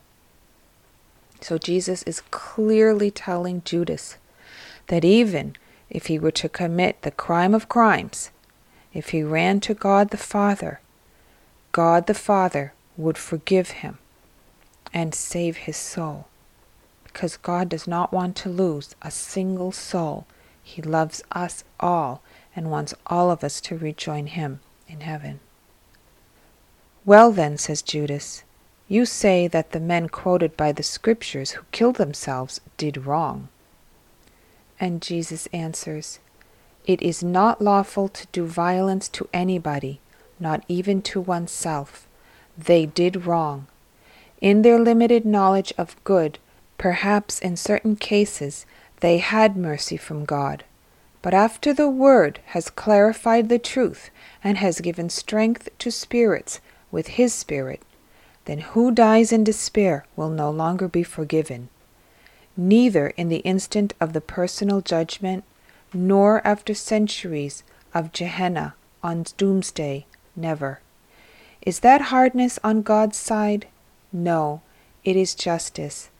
So 1.42 1.58
Jesus 1.58 2.02
is 2.04 2.22
clearly 2.30 3.10
telling 3.10 3.60
Judas 3.66 4.16
that 4.86 5.04
even 5.04 5.56
if 5.90 6.06
he 6.06 6.18
were 6.18 6.30
to 6.30 6.48
commit 6.48 7.02
the 7.02 7.10
crime 7.10 7.54
of 7.54 7.68
crimes, 7.68 8.30
if 8.94 9.10
he 9.10 9.22
ran 9.22 9.60
to 9.60 9.74
God 9.74 10.08
the 10.08 10.16
Father, 10.16 10.80
God 11.72 12.06
the 12.06 12.14
Father 12.14 12.72
would 12.96 13.18
forgive 13.18 13.82
him 13.82 13.98
and 14.94 15.14
save 15.14 15.58
his 15.68 15.76
soul 15.76 16.28
because 17.04 17.36
God 17.36 17.68
does 17.68 17.86
not 17.86 18.10
want 18.10 18.36
to 18.36 18.48
lose 18.48 18.96
a 19.02 19.10
single 19.10 19.70
soul. 19.70 20.26
He 20.62 20.80
loves 20.80 21.22
us 21.30 21.62
all 21.78 22.22
and 22.54 22.70
wants 22.70 22.94
all 23.06 23.30
of 23.30 23.42
us 23.42 23.60
to 23.62 23.76
rejoin 23.76 24.26
Him 24.26 24.60
in 24.88 25.00
heaven. 25.00 25.40
Well, 27.04 27.32
then, 27.32 27.58
says 27.58 27.82
Judas, 27.82 28.44
you 28.88 29.06
say 29.06 29.48
that 29.48 29.72
the 29.72 29.80
men 29.80 30.08
quoted 30.08 30.56
by 30.56 30.72
the 30.72 30.82
Scriptures 30.82 31.52
who 31.52 31.62
killed 31.72 31.96
themselves 31.96 32.60
did 32.76 33.06
wrong. 33.06 33.48
And 34.78 35.00
Jesus 35.00 35.46
answers, 35.52 36.18
It 36.84 37.00
is 37.00 37.22
not 37.22 37.62
lawful 37.62 38.08
to 38.08 38.26
do 38.32 38.44
violence 38.44 39.08
to 39.10 39.28
anybody, 39.32 40.00
not 40.38 40.64
even 40.68 41.02
to 41.02 41.20
oneself. 41.20 42.06
They 42.58 42.86
did 42.86 43.26
wrong. 43.26 43.66
In 44.40 44.62
their 44.62 44.78
limited 44.78 45.24
knowledge 45.24 45.72
of 45.78 46.02
good, 46.04 46.38
perhaps 46.78 47.38
in 47.38 47.56
certain 47.56 47.96
cases 47.96 48.66
they 49.00 49.18
had 49.18 49.56
mercy 49.56 49.96
from 49.96 50.24
God. 50.24 50.64
But 51.22 51.34
after 51.34 51.72
the 51.72 51.88
Word 51.88 52.40
has 52.46 52.68
clarified 52.68 53.48
the 53.48 53.60
truth 53.60 54.10
and 54.42 54.58
has 54.58 54.80
given 54.80 55.08
strength 55.08 55.68
to 55.78 55.90
spirits 55.92 56.60
with 56.90 57.06
His 57.08 57.32
Spirit, 57.32 57.80
then 58.44 58.58
who 58.58 58.90
dies 58.90 59.30
in 59.30 59.44
despair 59.44 60.04
will 60.16 60.30
no 60.30 60.50
longer 60.50 60.88
be 60.88 61.04
forgiven. 61.04 61.68
Neither 62.56 63.08
in 63.10 63.28
the 63.28 63.38
instant 63.38 63.94
of 64.00 64.12
the 64.12 64.20
personal 64.20 64.80
judgment, 64.80 65.44
nor 65.94 66.44
after 66.44 66.74
centuries 66.74 67.62
of 67.94 68.12
Gehenna 68.12 68.74
on 69.00 69.24
doomsday, 69.36 70.06
never. 70.34 70.80
Is 71.60 71.80
that 71.80 72.10
hardness 72.10 72.58
on 72.64 72.82
God's 72.82 73.16
side? 73.16 73.68
No, 74.12 74.60
it 75.04 75.14
is 75.14 75.36
justice. 75.36 76.10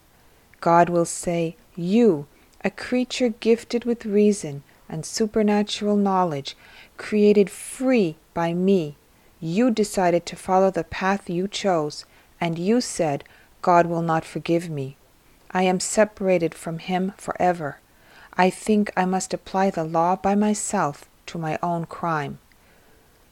God 0.60 0.88
will 0.88 1.04
say, 1.04 1.56
You, 1.74 2.26
a 2.64 2.70
creature 2.70 3.30
gifted 3.30 3.84
with 3.84 4.06
reason 4.06 4.62
and 4.92 5.06
supernatural 5.06 5.96
knowledge, 5.96 6.56
created 6.98 7.50
free 7.50 8.16
by 8.34 8.52
me, 8.52 8.96
you 9.40 9.70
decided 9.70 10.24
to 10.26 10.36
follow 10.36 10.70
the 10.70 10.84
path 10.84 11.28
you 11.28 11.48
chose, 11.48 12.04
and 12.40 12.58
you 12.58 12.80
said, 12.80 13.24
God 13.62 13.86
will 13.86 14.02
not 14.02 14.24
forgive 14.24 14.68
me. 14.68 14.96
I 15.50 15.62
am 15.62 15.80
separated 15.80 16.54
from 16.54 16.78
him 16.78 17.12
forever. 17.16 17.78
I 18.34 18.50
think 18.50 18.92
I 18.96 19.04
must 19.04 19.34
apply 19.34 19.70
the 19.70 19.84
law 19.84 20.14
by 20.14 20.34
myself 20.34 21.08
to 21.26 21.38
my 21.38 21.58
own 21.62 21.86
crime. 21.86 22.38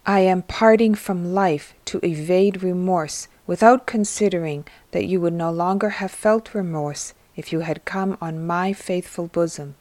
I 0.07 0.21
am 0.21 0.43
parting 0.43 0.95
from 0.95 1.35
life 1.35 1.75
to 1.87 2.05
evade 2.05 2.63
remorse 2.63 3.29
without 3.47 3.87
considering 3.87 4.65
that 4.93 5.07
you 5.07 5.21
would 5.21 5.35
no 5.35 5.51
longer 5.51 5.91
have 5.91 6.11
felt 6.11 6.55
remorse 6.55 7.13
if 7.37 7.53
you 7.53 7.61
had 7.61 7.85
come 7.85 8.17
on 8.21 8.47
my 8.47 8.73
faithful 8.73 9.27
bosom. 9.27 9.77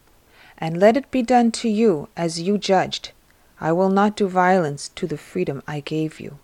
And 0.60 0.80
let 0.80 0.98
it 0.98 1.10
be 1.10 1.22
done 1.22 1.52
to 1.54 1.70
you 1.70 2.10
as 2.16 2.42
you 2.42 2.58
judged. 2.58 3.12
I 3.62 3.72
will 3.72 3.90
not 3.90 4.16
do 4.16 4.28
violence 4.28 4.90
to 4.96 5.08
the 5.08 5.18
freedom 5.18 5.64
I 5.68 5.80
gave 5.80 6.20
you. 6.20 6.38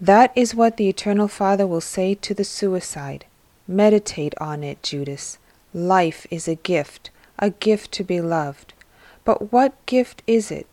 That 0.00 0.32
is 0.34 0.54
what 0.54 0.76
the 0.76 0.88
Eternal 0.88 1.28
Father 1.28 1.66
will 1.66 1.80
say 1.80 2.14
to 2.16 2.34
the 2.34 2.44
suicide. 2.44 3.26
Meditate 3.68 4.34
on 4.40 4.64
it, 4.64 4.82
Judas. 4.82 5.38
Life 5.72 6.26
is 6.30 6.48
a 6.48 6.54
gift, 6.54 7.10
a 7.38 7.50
gift 7.50 7.92
to 7.92 8.04
be 8.04 8.20
loved. 8.20 8.74
But 9.24 9.52
what 9.52 9.74
gift 9.86 10.22
is 10.26 10.50
it? 10.50 10.66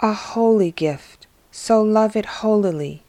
A 0.00 0.12
holy 0.12 0.70
gift. 0.70 1.26
So 1.50 1.82
love 1.82 2.16
it 2.16 2.26
holily. 2.40 3.02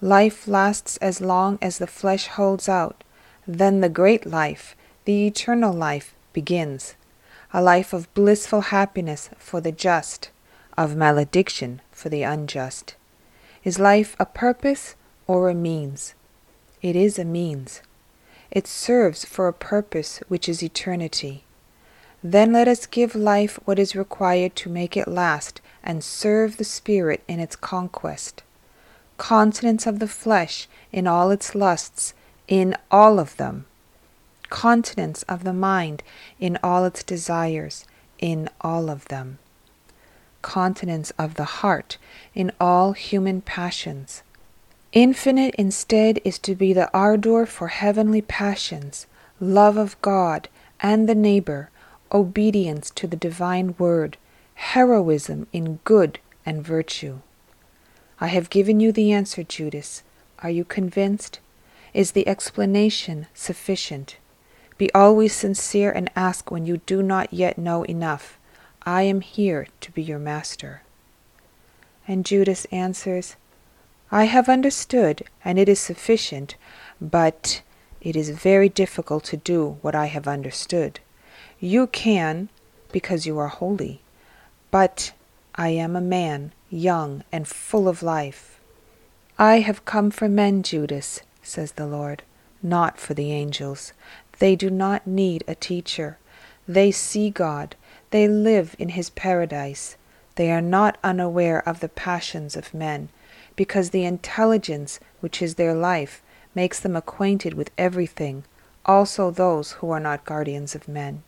Life 0.00 0.46
lasts 0.46 0.96
as 0.98 1.20
long 1.20 1.58
as 1.60 1.78
the 1.78 1.86
flesh 1.86 2.26
holds 2.28 2.68
out. 2.68 3.02
Then 3.46 3.80
the 3.80 3.88
great 3.88 4.26
life, 4.26 4.76
the 5.04 5.26
eternal 5.26 5.72
life, 5.72 6.14
begins. 6.32 6.94
A 7.52 7.62
life 7.62 7.92
of 7.92 8.12
blissful 8.14 8.60
happiness 8.72 9.30
for 9.38 9.60
the 9.60 9.72
just, 9.72 10.30
of 10.76 10.96
malediction 10.96 11.80
for 11.90 12.08
the 12.08 12.22
unjust. 12.22 12.96
Is 13.64 13.78
life 13.78 14.16
a 14.18 14.26
purpose 14.26 14.94
or 15.26 15.48
a 15.48 15.54
means? 15.54 16.14
It 16.82 16.94
is 16.96 17.18
a 17.18 17.24
means. 17.24 17.82
It 18.50 18.66
serves 18.66 19.24
for 19.24 19.48
a 19.48 19.52
purpose 19.52 20.20
which 20.28 20.48
is 20.48 20.62
eternity. 20.62 21.44
Then 22.22 22.52
let 22.52 22.68
us 22.68 22.86
give 22.86 23.14
life 23.14 23.58
what 23.64 23.78
is 23.78 23.96
required 23.96 24.56
to 24.56 24.68
make 24.68 24.96
it 24.96 25.08
last 25.08 25.60
and 25.82 26.02
serve 26.02 26.56
the 26.56 26.64
Spirit 26.64 27.22
in 27.28 27.40
its 27.40 27.56
conquest. 27.56 28.42
Continence 29.18 29.86
of 29.86 29.98
the 29.98 30.08
flesh 30.08 30.68
in 30.92 31.06
all 31.06 31.30
its 31.30 31.54
lusts, 31.54 32.14
in 32.48 32.76
all 32.90 33.18
of 33.18 33.36
them. 33.36 33.66
Continence 34.48 35.22
of 35.24 35.44
the 35.44 35.52
mind 35.52 36.02
in 36.38 36.58
all 36.62 36.84
its 36.84 37.02
desires, 37.02 37.84
in 38.18 38.48
all 38.60 38.88
of 38.88 39.06
them. 39.06 39.38
Continence 40.42 41.12
of 41.18 41.34
the 41.34 41.44
heart 41.44 41.98
in 42.34 42.52
all 42.60 42.92
human 42.92 43.40
passions. 43.40 44.22
Infinite 44.92 45.54
instead 45.56 46.20
is 46.24 46.38
to 46.38 46.54
be 46.54 46.72
the 46.72 46.90
ardor 46.94 47.44
for 47.44 47.68
heavenly 47.68 48.22
passions, 48.22 49.06
love 49.40 49.76
of 49.76 50.00
God 50.00 50.48
and 50.80 51.08
the 51.08 51.14
neighbor, 51.14 51.70
obedience 52.12 52.90
to 52.90 53.06
the 53.06 53.16
divine 53.16 53.74
word, 53.78 54.16
heroism 54.54 55.46
in 55.52 55.80
good 55.84 56.18
and 56.46 56.62
virtue. 56.62 57.18
I 58.20 58.28
have 58.28 58.48
given 58.48 58.80
you 58.80 58.92
the 58.92 59.12
answer, 59.12 59.42
Judas. 59.42 60.02
Are 60.38 60.50
you 60.50 60.64
convinced? 60.64 61.40
Is 61.92 62.12
the 62.12 62.26
explanation 62.28 63.26
sufficient? 63.34 64.16
Be 64.78 64.92
always 64.92 65.32
sincere 65.34 65.90
and 65.90 66.10
ask 66.14 66.50
when 66.50 66.66
you 66.66 66.78
do 66.78 67.02
not 67.02 67.32
yet 67.32 67.56
know 67.56 67.82
enough. 67.84 68.38
I 68.82 69.02
am 69.02 69.20
here 69.20 69.68
to 69.80 69.90
be 69.90 70.02
your 70.02 70.18
master. 70.18 70.82
And 72.06 72.26
Judas 72.26 72.66
answers, 72.66 73.36
I 74.10 74.24
have 74.24 74.48
understood, 74.48 75.24
and 75.44 75.58
it 75.58 75.68
is 75.68 75.80
sufficient, 75.80 76.54
but 77.00 77.62
it 78.00 78.14
is 78.14 78.30
very 78.30 78.68
difficult 78.68 79.24
to 79.24 79.36
do 79.36 79.78
what 79.82 79.96
I 79.96 80.06
have 80.06 80.28
understood. 80.28 81.00
You 81.58 81.88
can, 81.88 82.48
because 82.92 83.26
you 83.26 83.38
are 83.38 83.48
holy, 83.48 84.02
but 84.70 85.12
I 85.56 85.70
am 85.70 85.96
a 85.96 86.00
man, 86.00 86.52
young 86.70 87.24
and 87.32 87.48
full 87.48 87.88
of 87.88 88.02
life. 88.02 88.60
I 89.38 89.60
have 89.60 89.84
come 89.84 90.10
for 90.10 90.28
men, 90.28 90.62
Judas, 90.62 91.22
says 91.42 91.72
the 91.72 91.86
Lord, 91.86 92.22
not 92.62 92.98
for 92.98 93.14
the 93.14 93.32
angels. 93.32 93.92
They 94.38 94.56
do 94.56 94.70
not 94.70 95.06
need 95.06 95.44
a 95.46 95.54
teacher. 95.54 96.18
They 96.68 96.90
see 96.90 97.30
God. 97.30 97.76
They 98.10 98.28
live 98.28 98.76
in 98.78 98.90
his 98.90 99.10
paradise. 99.10 99.96
They 100.34 100.50
are 100.50 100.60
not 100.60 100.98
unaware 101.02 101.66
of 101.66 101.80
the 101.80 101.88
passions 101.88 102.56
of 102.56 102.74
men 102.74 103.08
because 103.56 103.90
the 103.90 104.04
intelligence 104.04 105.00
which 105.20 105.40
is 105.40 105.54
their 105.54 105.74
life 105.74 106.22
makes 106.54 106.78
them 106.78 106.94
acquainted 106.94 107.54
with 107.54 107.70
everything, 107.78 108.44
also 108.84 109.30
those 109.30 109.72
who 109.72 109.90
are 109.90 110.00
not 110.00 110.24
guardians 110.24 110.74
of 110.74 110.88
men. 110.88 111.22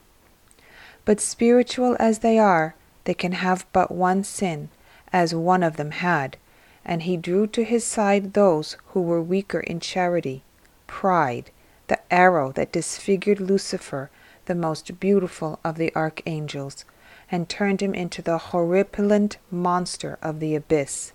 But 1.05 1.21
spiritual 1.21 1.97
as 1.99 2.19
they 2.19 2.39
are, 2.39 2.75
they 3.05 3.15
can 3.15 3.33
have 3.33 3.67
but 3.73 3.91
one 3.91 4.25
sin, 4.25 4.69
as 5.13 5.35
one 5.35 5.63
of 5.63 5.77
them 5.77 5.93
had, 5.93 6.37
and 6.85 7.03
he 7.03 7.17
drew 7.17 7.47
to 7.49 7.65
his 7.65 7.85
side 7.85 8.35
those 8.35 8.77
who 8.89 9.01
were 9.01 9.23
weaker 9.23 9.61
in 9.61 9.81
charity, 9.81 10.43
pride, 10.87 11.51
the 11.89 11.99
arrow 12.13 12.53
that 12.53 12.73
disfigured 12.73 13.41
Lucifer, 13.41 14.11
the 14.47 14.55
most 14.55 14.99
beautiful 15.01 15.59
of 15.65 15.77
the 15.77 15.95
archangels, 15.95 16.85
and 17.31 17.49
turned 17.49 17.83
him 17.83 17.95
into 17.95 18.23
the 18.23 18.39
horripilent 18.39 19.37
monster 19.51 20.19
of 20.23 20.41
the 20.41 20.55
abyss. 20.55 21.13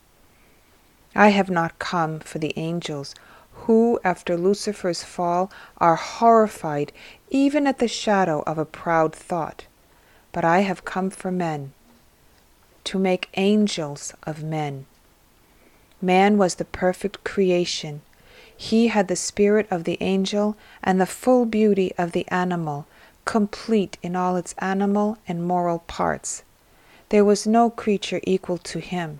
I 1.15 1.29
have 1.29 1.49
not 1.49 1.79
come 1.79 2.19
for 2.19 2.39
the 2.39 2.53
angels, 2.57 3.15
who, 3.53 3.99
after 4.03 4.35
Lucifer's 4.35 5.03
fall, 5.03 5.51
are 5.77 5.95
horrified 5.95 6.91
even 7.29 7.67
at 7.67 7.79
the 7.79 7.87
shadow 7.87 8.43
of 8.45 8.57
a 8.57 8.65
proud 8.65 9.13
thought. 9.13 9.65
But 10.31 10.43
I 10.43 10.61
have 10.61 10.85
come 10.85 11.09
for 11.09 11.31
men, 11.31 11.73
to 12.85 12.99
make 12.99 13.29
angels 13.35 14.13
of 14.23 14.43
men. 14.43 14.85
Man 16.01 16.37
was 16.37 16.55
the 16.55 16.65
perfect 16.65 17.23
creation. 17.23 18.01
He 18.55 18.87
had 18.87 19.07
the 19.07 19.15
spirit 19.15 19.67
of 19.71 19.83
the 19.83 19.97
angel 20.01 20.55
and 20.83 20.99
the 20.99 21.05
full 21.05 21.45
beauty 21.45 21.91
of 21.97 22.11
the 22.11 22.27
animal, 22.29 22.85
complete 23.25 23.97
in 24.01 24.15
all 24.15 24.35
its 24.35 24.53
animal 24.59 25.17
and 25.27 25.45
moral 25.45 25.79
parts. 25.79 26.43
There 27.09 27.25
was 27.25 27.47
no 27.47 27.69
creature 27.69 28.21
equal 28.23 28.57
to 28.59 28.79
him. 28.79 29.19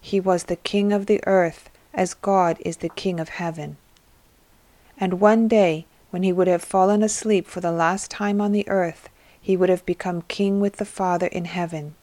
He 0.00 0.20
was 0.20 0.44
the 0.44 0.56
king 0.56 0.92
of 0.92 1.06
the 1.06 1.20
earth, 1.26 1.70
as 1.92 2.14
God 2.14 2.58
is 2.60 2.78
the 2.78 2.88
king 2.88 3.18
of 3.20 3.30
heaven. 3.30 3.76
And 4.98 5.20
one 5.20 5.48
day, 5.48 5.86
when 6.10 6.22
he 6.22 6.32
would 6.32 6.46
have 6.46 6.62
fallen 6.62 7.02
asleep 7.02 7.46
for 7.46 7.60
the 7.60 7.72
last 7.72 8.10
time 8.10 8.40
on 8.40 8.52
the 8.52 8.68
earth, 8.68 9.08
he 9.40 9.56
would 9.56 9.68
have 9.68 9.84
become 9.84 10.22
king 10.22 10.60
with 10.60 10.76
the 10.76 10.84
Father 10.84 11.26
in 11.26 11.46
heaven. 11.46 11.94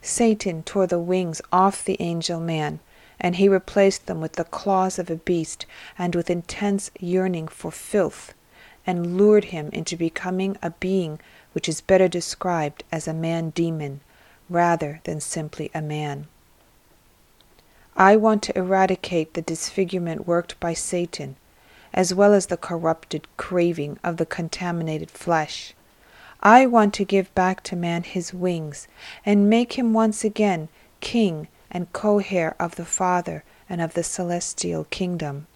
Satan 0.00 0.62
tore 0.62 0.86
the 0.86 0.98
wings 0.98 1.42
off 1.52 1.84
the 1.84 1.96
angel 2.00 2.40
man, 2.40 2.80
and 3.20 3.36
he 3.36 3.48
replaced 3.48 4.06
them 4.06 4.20
with 4.20 4.34
the 4.34 4.44
claws 4.44 4.98
of 4.98 5.10
a 5.10 5.16
beast 5.16 5.66
and 5.98 6.14
with 6.14 6.30
intense 6.30 6.90
yearning 7.00 7.48
for 7.48 7.70
filth, 7.70 8.34
and 8.86 9.16
lured 9.18 9.46
him 9.46 9.68
into 9.72 9.96
becoming 9.96 10.56
a 10.62 10.70
being 10.70 11.18
which 11.52 11.68
is 11.68 11.80
better 11.80 12.08
described 12.08 12.84
as 12.92 13.08
a 13.08 13.14
man 13.14 13.50
demon 13.50 14.00
rather 14.48 15.00
than 15.04 15.20
simply 15.20 15.70
a 15.74 15.82
man. 15.82 16.26
I 17.96 18.14
want 18.14 18.44
to 18.44 18.56
eradicate 18.56 19.34
the 19.34 19.42
disfigurement 19.42 20.26
worked 20.26 20.58
by 20.60 20.72
Satan, 20.72 21.34
as 21.92 22.14
well 22.14 22.32
as 22.32 22.46
the 22.46 22.56
corrupted 22.56 23.26
craving 23.36 23.98
of 24.04 24.18
the 24.18 24.26
contaminated 24.26 25.10
flesh. 25.10 25.74
I 26.40 26.66
want 26.66 26.94
to 26.94 27.04
give 27.04 27.34
back 27.34 27.64
to 27.64 27.74
man 27.74 28.04
his 28.04 28.32
wings 28.32 28.86
and 29.26 29.50
make 29.50 29.72
him 29.72 29.92
once 29.92 30.22
again 30.22 30.68
king 31.00 31.48
and 31.70 31.92
co 31.92 32.20
heir 32.30 32.54
of 32.58 32.76
the 32.76 32.84
Father 32.84 33.44
and 33.68 33.80
of 33.80 33.94
the 33.94 34.02
celestial 34.02 34.84
kingdom. 34.84 35.46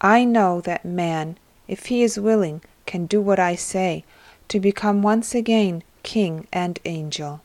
I 0.00 0.24
know 0.24 0.60
that 0.62 0.84
man, 0.84 1.36
if 1.68 1.86
he 1.86 2.02
is 2.02 2.18
willing, 2.18 2.62
can 2.86 3.06
do 3.06 3.20
what 3.20 3.38
I 3.38 3.54
say, 3.54 4.04
to 4.48 4.58
become 4.58 5.02
once 5.02 5.34
again 5.34 5.82
king 6.02 6.46
and 6.52 6.78
angel. 6.84 7.42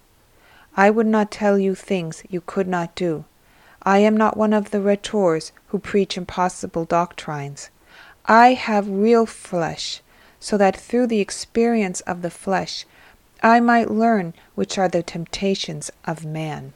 I 0.78 0.90
would 0.90 1.08
not 1.08 1.32
tell 1.32 1.60
you 1.60 1.76
things 1.76 2.24
you 2.30 2.42
could 2.42 2.68
not 2.68 2.96
do. 2.96 3.26
I 3.84 4.00
am 4.00 4.18
not 4.18 4.38
one 4.38 4.54
of 4.54 4.72
the 4.72 4.82
rhetors 4.82 5.52
who 5.68 5.80
preach 5.80 6.18
impossible 6.18 6.86
doctrines. 6.86 7.70
I 8.26 8.54
have 8.54 8.90
real 8.90 9.26
flesh, 9.26 10.02
so 10.40 10.58
that 10.58 10.76
through 10.76 11.08
the 11.08 11.22
experience 11.22 12.02
of 12.02 12.22
the 12.22 12.32
flesh 12.32 12.86
I 13.44 13.60
might 13.60 13.92
learn 13.92 14.34
which 14.56 14.78
are 14.78 14.88
the 14.88 15.04
temptations 15.04 15.92
of 16.06 16.26
man. 16.26 16.74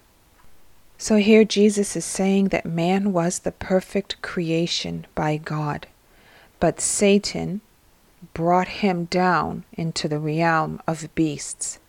So 1.02 1.16
here 1.16 1.46
Jesus 1.46 1.96
is 1.96 2.04
saying 2.04 2.50
that 2.50 2.66
man 2.66 3.14
was 3.14 3.40
the 3.40 3.54
perfect 3.54 4.22
creation 4.22 5.08
by 5.16 5.38
God, 5.38 5.88
but 6.60 6.82
Satan 6.82 7.62
brought 8.34 8.68
him 8.68 9.06
down 9.06 9.64
into 9.72 10.10
the 10.10 10.20
realm 10.20 10.82
of 10.86 11.08
beasts, 11.16 11.80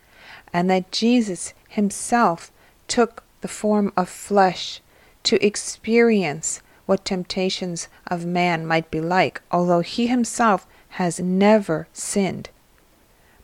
and 0.53 0.71
that 0.71 0.93
Jesus 0.93 1.55
himself 1.69 2.53
took 2.87 3.25
the 3.41 3.49
form 3.49 3.93
of 3.97 4.09
flesh 4.09 4.81
to 5.25 5.45
experience 5.45 6.63
what 6.87 7.05
temptations 7.05 7.89
of 8.07 8.25
man 8.25 8.65
might 8.65 8.93
be 8.93 9.01
like, 9.01 9.43
although 9.51 9.81
he 9.81 10.07
himself 10.07 10.69
has 10.91 11.19
never 11.19 11.89
sinned. 11.93 12.49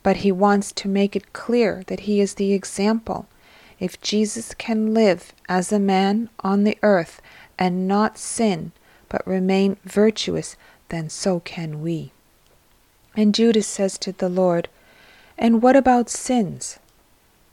But 0.04 0.18
he 0.18 0.30
wants 0.30 0.70
to 0.70 0.87
make 0.87 1.16
it 1.16 1.32
clear 1.32 1.82
that 1.88 2.00
he 2.00 2.20
is 2.20 2.35
the 2.35 2.52
example 2.52 3.26
if 3.78 4.00
Jesus 4.00 4.54
can 4.54 4.95
live 4.95 5.35
as 5.49 5.71
a 5.71 5.78
man 5.78 6.30
on 6.40 6.64
the 6.64 6.78
earth 6.83 7.21
and 7.59 7.87
not 7.87 8.16
sin, 8.16 8.73
but 9.09 9.26
remain 9.26 9.76
virtuous, 9.85 10.56
then 10.88 11.11
so 11.11 11.40
can 11.40 11.83
we. 11.83 12.12
And 13.14 13.35
Judas 13.35 13.66
says 13.66 13.99
to 13.99 14.12
the 14.12 14.28
Lord, 14.28 14.68
And 15.37 15.62
what 15.62 15.76
about 15.76 16.09
sins? 16.09 16.78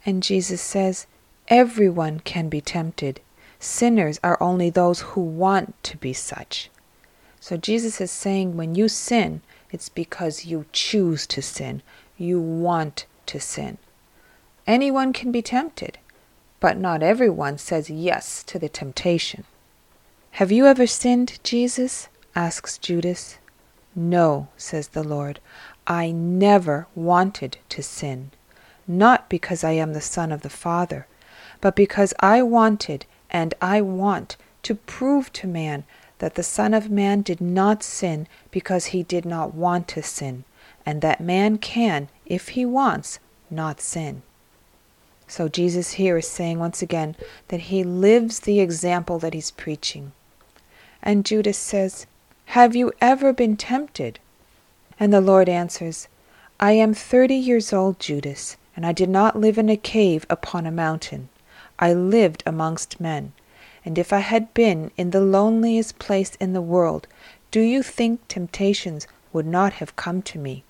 And 0.06 0.22
Jesus 0.22 0.62
says, 0.62 1.06
Everyone 1.48 2.20
can 2.20 2.48
be 2.48 2.60
tempted. 2.60 3.20
Sinners 3.58 4.18
are 4.24 4.42
only 4.42 4.70
those 4.70 5.00
who 5.00 5.20
want 5.20 5.82
to 5.84 5.96
be 5.98 6.12
such. 6.12 6.70
So 7.38 7.58
Jesus 7.58 8.00
is 8.00 8.10
saying 8.10 8.56
when 8.56 8.74
you 8.74 8.88
sin, 8.88 9.42
it's 9.70 9.90
because 9.90 10.46
you 10.46 10.64
choose 10.72 11.26
to 11.26 11.42
sin. 11.42 11.82
You 12.16 12.40
want 12.40 13.04
to 13.26 13.40
sin. 13.40 13.76
Anyone 14.66 15.12
can 15.12 15.30
be 15.30 15.42
tempted 15.42 15.98
but 16.64 16.78
not 16.78 17.02
everyone 17.02 17.58
says 17.58 17.90
yes 17.90 18.42
to 18.42 18.58
the 18.58 18.70
temptation. 18.70 19.44
Have 20.30 20.50
you 20.50 20.64
ever 20.64 20.86
sinned, 20.86 21.38
Jesus? 21.42 22.08
asks 22.34 22.78
Judas. 22.78 23.36
No, 23.94 24.48
says 24.56 24.88
the 24.88 25.04
Lord. 25.04 25.40
I 25.86 26.10
never 26.10 26.86
wanted 26.94 27.58
to 27.68 27.82
sin, 27.82 28.30
not 28.88 29.28
because 29.28 29.62
I 29.62 29.72
am 29.72 29.92
the 29.92 30.00
Son 30.00 30.32
of 30.32 30.40
the 30.40 30.48
Father, 30.48 31.06
but 31.60 31.76
because 31.76 32.14
I 32.20 32.40
wanted 32.40 33.04
and 33.28 33.52
I 33.60 33.82
want 33.82 34.38
to 34.62 34.74
prove 34.74 35.34
to 35.34 35.46
man 35.46 35.84
that 36.16 36.34
the 36.34 36.42
Son 36.42 36.72
of 36.72 36.88
Man 36.88 37.20
did 37.20 37.42
not 37.42 37.82
sin 37.82 38.26
because 38.50 38.86
he 38.86 39.02
did 39.02 39.26
not 39.26 39.52
want 39.52 39.86
to 39.88 40.02
sin, 40.02 40.44
and 40.86 41.02
that 41.02 41.20
man 41.20 41.58
can, 41.58 42.08
if 42.24 42.48
he 42.56 42.64
wants, 42.64 43.18
not 43.50 43.82
sin. 43.82 44.22
So 45.26 45.48
Jesus 45.48 45.92
here 45.92 46.18
is 46.18 46.28
saying 46.28 46.58
once 46.58 46.82
again 46.82 47.16
that 47.48 47.60
he 47.60 47.82
lives 47.82 48.40
the 48.40 48.60
example 48.60 49.18
that 49.18 49.34
he's 49.34 49.50
preaching. 49.50 50.12
And 51.02 51.24
Judas 51.24 51.58
says, 51.58 52.06
Have 52.46 52.76
you 52.76 52.92
ever 53.00 53.32
been 53.32 53.56
tempted? 53.56 54.18
And 54.98 55.12
the 55.12 55.20
Lord 55.20 55.48
answers, 55.48 56.08
I 56.60 56.72
am 56.72 56.94
thirty 56.94 57.34
years 57.34 57.72
old, 57.72 57.98
Judas, 57.98 58.56
and 58.76 58.86
I 58.86 58.92
did 58.92 59.08
not 59.08 59.38
live 59.38 59.58
in 59.58 59.68
a 59.68 59.76
cave 59.76 60.24
upon 60.30 60.66
a 60.66 60.70
mountain. 60.70 61.28
I 61.78 61.92
lived 61.92 62.42
amongst 62.46 63.00
men. 63.00 63.32
And 63.84 63.98
if 63.98 64.12
I 64.12 64.20
had 64.20 64.54
been 64.54 64.92
in 64.96 65.10
the 65.10 65.20
loneliest 65.20 65.98
place 65.98 66.36
in 66.36 66.52
the 66.52 66.62
world, 66.62 67.06
do 67.50 67.60
you 67.60 67.82
think 67.82 68.26
temptations 68.28 69.06
would 69.32 69.46
not 69.46 69.74
have 69.74 69.96
come 69.96 70.22
to 70.22 70.38
me? 70.38 70.64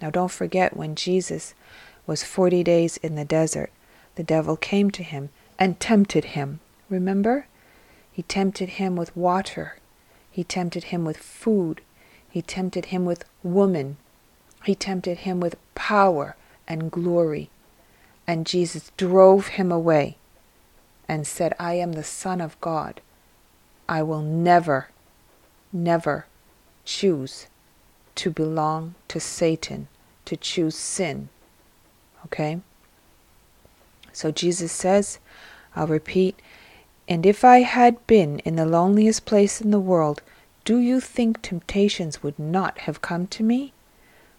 Now 0.00 0.10
don't 0.10 0.30
forget 0.30 0.76
when 0.76 0.94
Jesus 0.94 1.54
was 2.06 2.22
forty 2.22 2.62
days 2.62 2.98
in 2.98 3.14
the 3.14 3.24
desert, 3.24 3.70
the 4.16 4.22
devil 4.22 4.56
came 4.56 4.90
to 4.92 5.02
him 5.02 5.30
and 5.58 5.80
tempted 5.80 6.24
him. 6.26 6.60
Remember? 6.88 7.46
He 8.12 8.22
tempted 8.22 8.70
him 8.70 8.96
with 8.96 9.16
water. 9.16 9.76
He 10.30 10.44
tempted 10.44 10.84
him 10.84 11.04
with 11.04 11.16
food. 11.16 11.80
He 12.30 12.42
tempted 12.42 12.86
him 12.86 13.04
with 13.04 13.24
woman. 13.42 13.96
He 14.64 14.74
tempted 14.74 15.18
him 15.18 15.40
with 15.40 15.56
power 15.74 16.36
and 16.66 16.90
glory. 16.90 17.50
And 18.26 18.46
Jesus 18.46 18.90
drove 18.96 19.48
him 19.48 19.70
away 19.70 20.16
and 21.08 21.26
said, 21.26 21.54
I 21.58 21.74
am 21.74 21.92
the 21.92 22.04
Son 22.04 22.40
of 22.40 22.60
God. 22.60 23.00
I 23.88 24.02
will 24.02 24.22
never, 24.22 24.88
never 25.72 26.26
choose 26.84 27.46
to 28.14 28.30
belong 28.30 28.94
to 29.08 29.20
Satan, 29.20 29.88
to 30.24 30.36
choose 30.36 30.76
sin. 30.76 31.28
Okay? 32.26 32.60
So 34.14 34.30
Jesus 34.30 34.70
says, 34.70 35.18
I'll 35.74 35.88
repeat, 35.88 36.38
and 37.08 37.26
if 37.26 37.44
I 37.44 37.62
had 37.62 38.06
been 38.06 38.38
in 38.44 38.54
the 38.54 38.64
loneliest 38.64 39.24
place 39.26 39.60
in 39.60 39.72
the 39.72 39.80
world, 39.80 40.22
do 40.64 40.78
you 40.78 41.00
think 41.00 41.42
temptations 41.42 42.22
would 42.22 42.38
not 42.38 42.78
have 42.86 43.02
come 43.02 43.26
to 43.26 43.42
me? 43.42 43.72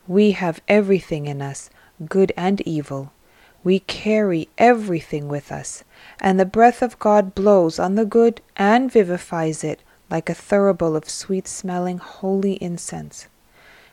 We 0.07 0.31
have 0.31 0.61
everything 0.69 1.27
in 1.27 1.41
us, 1.41 1.69
good 2.07 2.31
and 2.37 2.61
evil. 2.61 3.11
We 3.65 3.79
carry 3.79 4.47
everything 4.57 5.27
with 5.27 5.51
us, 5.51 5.83
and 6.21 6.39
the 6.39 6.45
breath 6.45 6.81
of 6.81 6.97
God 6.97 7.35
blows 7.35 7.77
on 7.77 7.95
the 7.95 8.05
good 8.05 8.39
and 8.55 8.89
vivifies 8.89 9.61
it 9.61 9.81
like 10.09 10.29
a 10.29 10.35
thurible 10.35 10.95
of 10.95 11.09
sweet 11.09 11.49
smelling 11.49 11.97
holy 11.97 12.53
incense. 12.63 13.27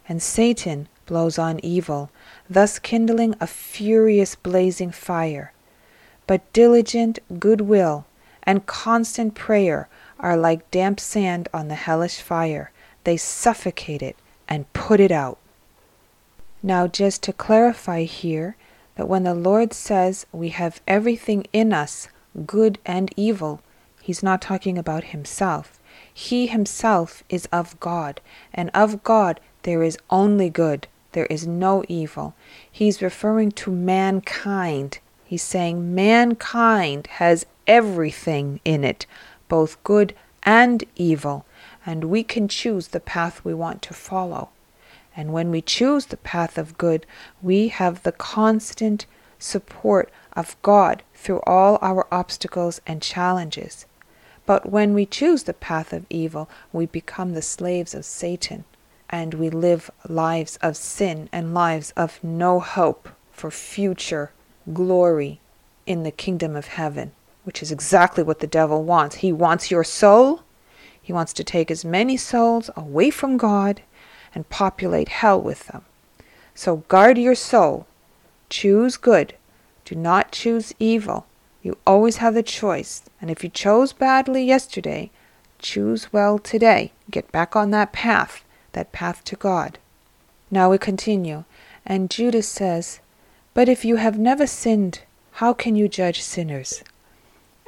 And 0.09 0.23
Satan 0.23 0.89
blows 1.07 1.41
on 1.41 1.59
evil, 1.65 2.11
thus 2.49 2.79
kindling 2.79 3.35
a 3.41 3.49
furious 3.49 4.37
blazing 4.37 4.93
fire 4.93 5.53
but 6.27 6.53
diligent 6.53 7.19
goodwill 7.39 8.07
and 8.43 8.67
constant 8.67 9.35
prayer 9.35 9.89
are 10.19 10.37
like 10.37 10.71
damp 10.71 11.01
sand 11.01 11.49
on 11.53 11.69
the 11.69 11.75
hellish 11.75 12.21
fire. 12.21 12.71
They 13.05 13.17
suffocate 13.17 14.03
it 14.03 14.17
and 14.49 14.73
put 14.73 15.01
it 15.01 15.11
out. 15.11 15.39
Now, 16.63 16.87
just 16.87 17.23
to 17.25 17.33
clarify 17.33 18.05
here, 18.05 18.57
that 18.95 19.09
when 19.09 19.25
the 19.25 19.35
Lord 19.35 19.73
says 19.73 20.27
we 20.33 20.51
have 20.51 20.81
everything 20.87 21.47
in 21.53 21.73
us, 21.73 22.09
good 22.47 22.79
and 22.85 23.13
evil, 23.17 23.61
He's 24.01 24.23
not 24.23 24.43
talking 24.43 24.79
about 24.79 25.05
Himself. 25.05 25.81
He 26.13 26.47
Himself 26.47 27.25
is 27.29 27.47
of 27.47 27.79
God, 27.81 28.21
and 28.53 28.71
of 28.75 29.03
God 29.03 29.41
there 29.63 29.83
is 29.83 29.99
only 30.11 30.51
good, 30.51 30.87
there 31.13 31.27
is 31.27 31.47
no 31.47 31.85
evil. 31.89 32.35
He's 32.71 33.03
referring 33.03 33.53
to 33.53 33.71
mankind 33.71 34.99
He's 35.33 35.41
saying 35.41 35.95
mankind 35.95 37.07
has 37.07 37.47
everything 37.67 38.61
in 38.67 38.85
it, 38.85 39.07
both 39.49 39.83
good 39.83 40.15
and 40.43 40.85
evil, 40.95 41.47
and 41.87 42.05
we 42.05 42.23
can 42.23 42.49
choose 42.49 42.89
the 42.89 43.01
path 43.01 43.43
we 43.43 43.55
want 43.55 43.81
to 43.81 43.95
follow. 43.95 44.51
And 45.17 45.33
when 45.33 45.51
we 45.51 45.63
choose 45.63 46.05
the 46.05 46.19
path 46.19 46.59
of 46.59 46.77
good, 46.77 47.07
we 47.41 47.69
have 47.69 48.03
the 48.03 48.13
constant 48.13 49.07
support 49.39 50.11
of 50.35 50.61
God 50.61 51.03
through 51.15 51.41
all 51.47 51.79
our 51.81 52.07
obstacles 52.13 52.83
and 52.87 53.01
challenges. 53.01 53.87
But 54.45 54.69
when 54.69 54.93
we 54.93 55.07
choose 55.07 55.45
the 55.45 55.55
path 55.55 55.95
of 55.95 56.05
evil, 56.11 56.51
we 56.75 56.85
become 56.85 57.33
the 57.33 57.41
slaves 57.41 57.95
of 57.95 58.05
Satan, 58.05 58.65
and 59.09 59.33
we 59.33 59.49
live 59.49 59.91
lives 60.07 60.59
of 60.61 60.77
sin 60.77 61.31
and 61.33 61.55
lives 61.55 61.91
of 61.97 62.23
no 62.23 62.61
hope 62.61 63.09
for 63.31 63.51
future 63.51 64.31
glory 64.73 65.41
in 65.87 66.03
the 66.03 66.11
kingdom 66.11 66.55
of 66.57 66.69
heaven, 66.69 67.13
which 67.45 67.63
is 67.63 67.73
exactly 67.73 68.23
what 68.23 68.41
the 68.41 68.47
devil 68.47 68.85
wants. 68.85 69.17
He 69.17 69.33
wants 69.33 69.71
your 69.71 69.85
soul. 69.85 70.43
He 71.01 71.13
wants 71.13 71.33
to 71.35 71.45
take 71.45 71.71
as 71.71 71.85
many 71.85 72.17
souls 72.17 72.71
away 72.77 73.11
from 73.11 73.37
God 73.37 73.83
and 74.35 74.49
populate 74.49 75.09
hell 75.09 75.41
with 75.41 75.67
them. 75.67 75.85
So 76.55 76.77
guard 76.89 77.19
your 77.19 77.35
soul. 77.35 77.87
Choose 78.49 78.97
good. 78.97 79.35
Do 79.85 79.95
not 79.95 80.33
choose 80.33 80.73
evil. 80.79 81.27
You 81.63 81.79
always 81.87 82.19
have 82.19 82.35
the 82.35 82.43
choice. 82.43 83.03
And 83.21 83.31
if 83.31 83.43
you 83.43 83.51
chose 83.51 83.93
badly 83.93 84.45
yesterday, 84.45 85.11
choose 85.59 86.13
well 86.13 86.39
today. 86.39 86.93
Get 87.11 87.33
back 87.33 87.57
on 87.57 87.71
that 87.71 87.93
path, 87.93 88.45
that 88.73 88.93
path 88.93 89.25
to 89.25 89.37
God. 89.37 89.79
Now 90.51 90.71
we 90.71 90.79
continue. 90.79 91.45
And 91.87 92.11
Judas 92.11 92.49
says, 92.49 93.01
but 93.55 93.69
if 93.69 93.85
you 93.85 93.97
have 93.97 94.19
never 94.19 94.47
sinned, 94.47 95.01
how 95.33 95.53
can 95.53 95.77
you 95.77 95.89
judge 95.89 96.23
sinners? 96.23 96.83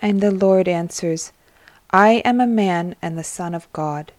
And 0.00 0.20
the 0.20 0.30
Lord 0.30 0.68
answers, 0.68 1.32
I 1.90 2.22
am 2.24 2.40
a 2.40 2.46
man 2.46 2.96
and 3.00 3.16
the 3.16 3.24
Son 3.24 3.54
of 3.54 3.72
God. 3.72 4.12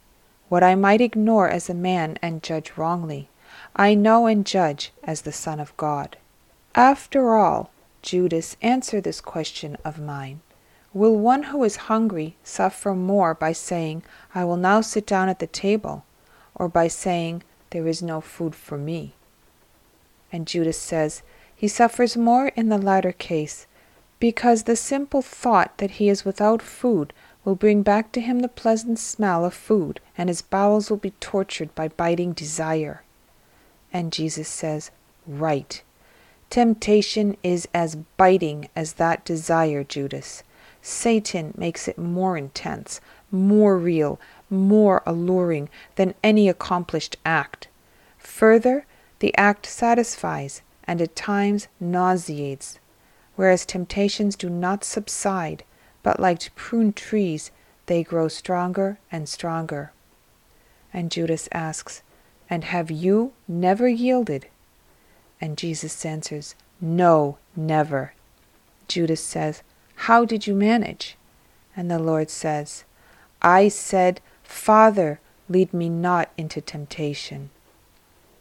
What 0.48 0.64
I 0.64 0.76
might 0.76 1.02
ignore 1.02 1.50
as 1.50 1.70
a 1.70 1.74
man 1.74 2.18
and 2.22 2.44
judge 2.44 2.74
wrongly, 2.78 3.30
I 3.76 3.96
know 3.96 4.28
and 4.28 4.46
judge 4.46 4.92
as 5.04 5.22
the 5.22 5.32
Son 5.32 5.60
of 5.60 5.76
God. 5.76 6.18
After 6.76 7.36
all, 7.36 7.72
Judas, 8.02 8.56
answer 8.62 9.02
this 9.02 9.20
question 9.20 9.78
of 9.84 10.00
mine. 10.00 10.42
Will 10.94 11.18
one 11.18 11.44
who 11.44 11.64
is 11.64 11.88
hungry 11.92 12.36
suffer 12.44 12.94
more 12.94 13.34
by 13.34 13.52
saying, 13.52 14.04
I 14.34 14.46
will 14.46 14.58
now 14.58 14.82
sit 14.82 15.06
down 15.06 15.28
at 15.28 15.40
the 15.40 15.48
table, 15.48 16.06
or 16.54 16.70
by 16.70 16.88
saying, 16.88 17.44
There 17.72 17.88
is 17.88 18.02
no 18.02 18.22
food 18.22 18.56
for 18.56 18.78
me? 18.78 19.14
And 20.32 20.48
Judas 20.48 20.78
says, 20.78 21.22
He 21.56 21.68
suffers 21.68 22.18
more 22.18 22.50
in 22.50 22.70
the 22.70 22.78
latter 22.78 23.12
case, 23.12 23.66
because 24.20 24.64
the 24.64 24.76
simple 24.76 25.22
thought 25.22 25.78
that 25.78 25.92
he 25.92 26.10
is 26.10 26.26
without 26.26 26.62
food 26.62 27.14
will 27.44 27.56
bring 27.56 27.82
back 27.82 28.12
to 28.12 28.22
him 28.22 28.40
the 28.40 28.48
pleasant 28.48 29.00
smell 29.00 29.46
of 29.46 29.54
food, 29.54 30.00
and 30.18 30.30
his 30.30 30.42
bowels 30.42 30.90
will 30.90 30.98
be 30.98 31.12
tortured 31.12 31.74
by 31.76 31.88
biting 31.88 32.34
desire. 32.34 33.04
And 33.94 34.12
Jesus 34.12 34.50
says, 34.50 34.92
Right. 35.26 35.82
Temptation 36.50 37.38
is 37.44 37.68
as 37.74 37.96
biting 38.18 38.70
as 38.76 38.94
that 38.94 39.26
desire, 39.26 39.84
Judas. 39.84 40.44
Satan 40.82 41.54
makes 41.58 41.88
it 41.88 41.98
more 41.98 42.38
intense, 42.38 43.02
more 43.32 43.78
real, 43.78 44.20
more 44.50 45.02
alluring 45.06 45.70
than 45.96 46.14
any 46.24 46.48
accomplished 46.48 47.18
act. 47.26 47.68
Further, 48.18 48.86
the 49.20 49.36
act 49.38 49.66
satisfies 49.66 50.62
and 50.88 51.02
at 51.02 51.16
times 51.16 51.68
nauseates, 51.80 52.80
whereas 53.36 53.66
temptations 53.66 54.36
do 54.36 54.50
not 54.50 54.84
subside, 54.84 55.64
but 56.04 56.20
like 56.20 56.54
pruned 56.56 56.96
trees, 56.96 57.52
they 57.88 58.04
grow 58.04 58.28
stronger 58.28 58.98
and 59.12 59.28
stronger. 59.28 59.92
And 60.94 61.12
Judas 61.12 61.50
asks, 61.52 62.02
And 62.50 62.66
have 62.66 62.90
you 62.90 63.34
never 63.48 63.88
yielded? 63.88 64.48
And 65.42 65.58
Jesus 65.58 66.06
answers, 66.06 66.56
No, 66.80 67.38
never. 67.56 68.14
Judas 68.88 69.24
says, 69.24 69.62
How 69.96 70.26
did 70.26 70.48
you 70.48 70.56
manage? 70.56 71.18
And 71.76 71.92
the 71.92 72.00
Lord 72.00 72.30
says, 72.30 72.86
I 73.42 73.68
said, 73.68 74.22
Father, 74.44 75.20
lead 75.50 75.74
me 75.74 75.90
not 75.90 76.30
into 76.38 76.62
temptation. 76.62 77.50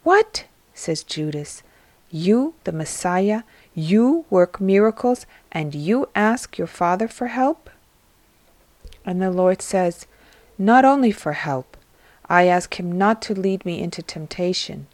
What? 0.02 0.44
says 0.74 1.02
Judas. 1.02 1.62
You, 2.14 2.54
the 2.62 2.70
Messiah, 2.70 3.42
you 3.74 4.24
work 4.30 4.60
miracles, 4.60 5.26
and 5.50 5.74
you 5.74 6.08
ask 6.14 6.56
your 6.56 6.68
Father 6.68 7.08
for 7.08 7.26
help? 7.26 7.68
And 9.04 9.20
the 9.20 9.32
Lord 9.32 9.60
says, 9.60 10.06
Not 10.56 10.84
only 10.84 11.10
for 11.10 11.32
help, 11.32 11.76
I 12.28 12.46
ask 12.46 12.78
him 12.78 12.96
not 12.96 13.20
to 13.22 13.34
lead 13.34 13.66
me 13.66 13.82
into 13.82 14.00
temptation. 14.00 14.86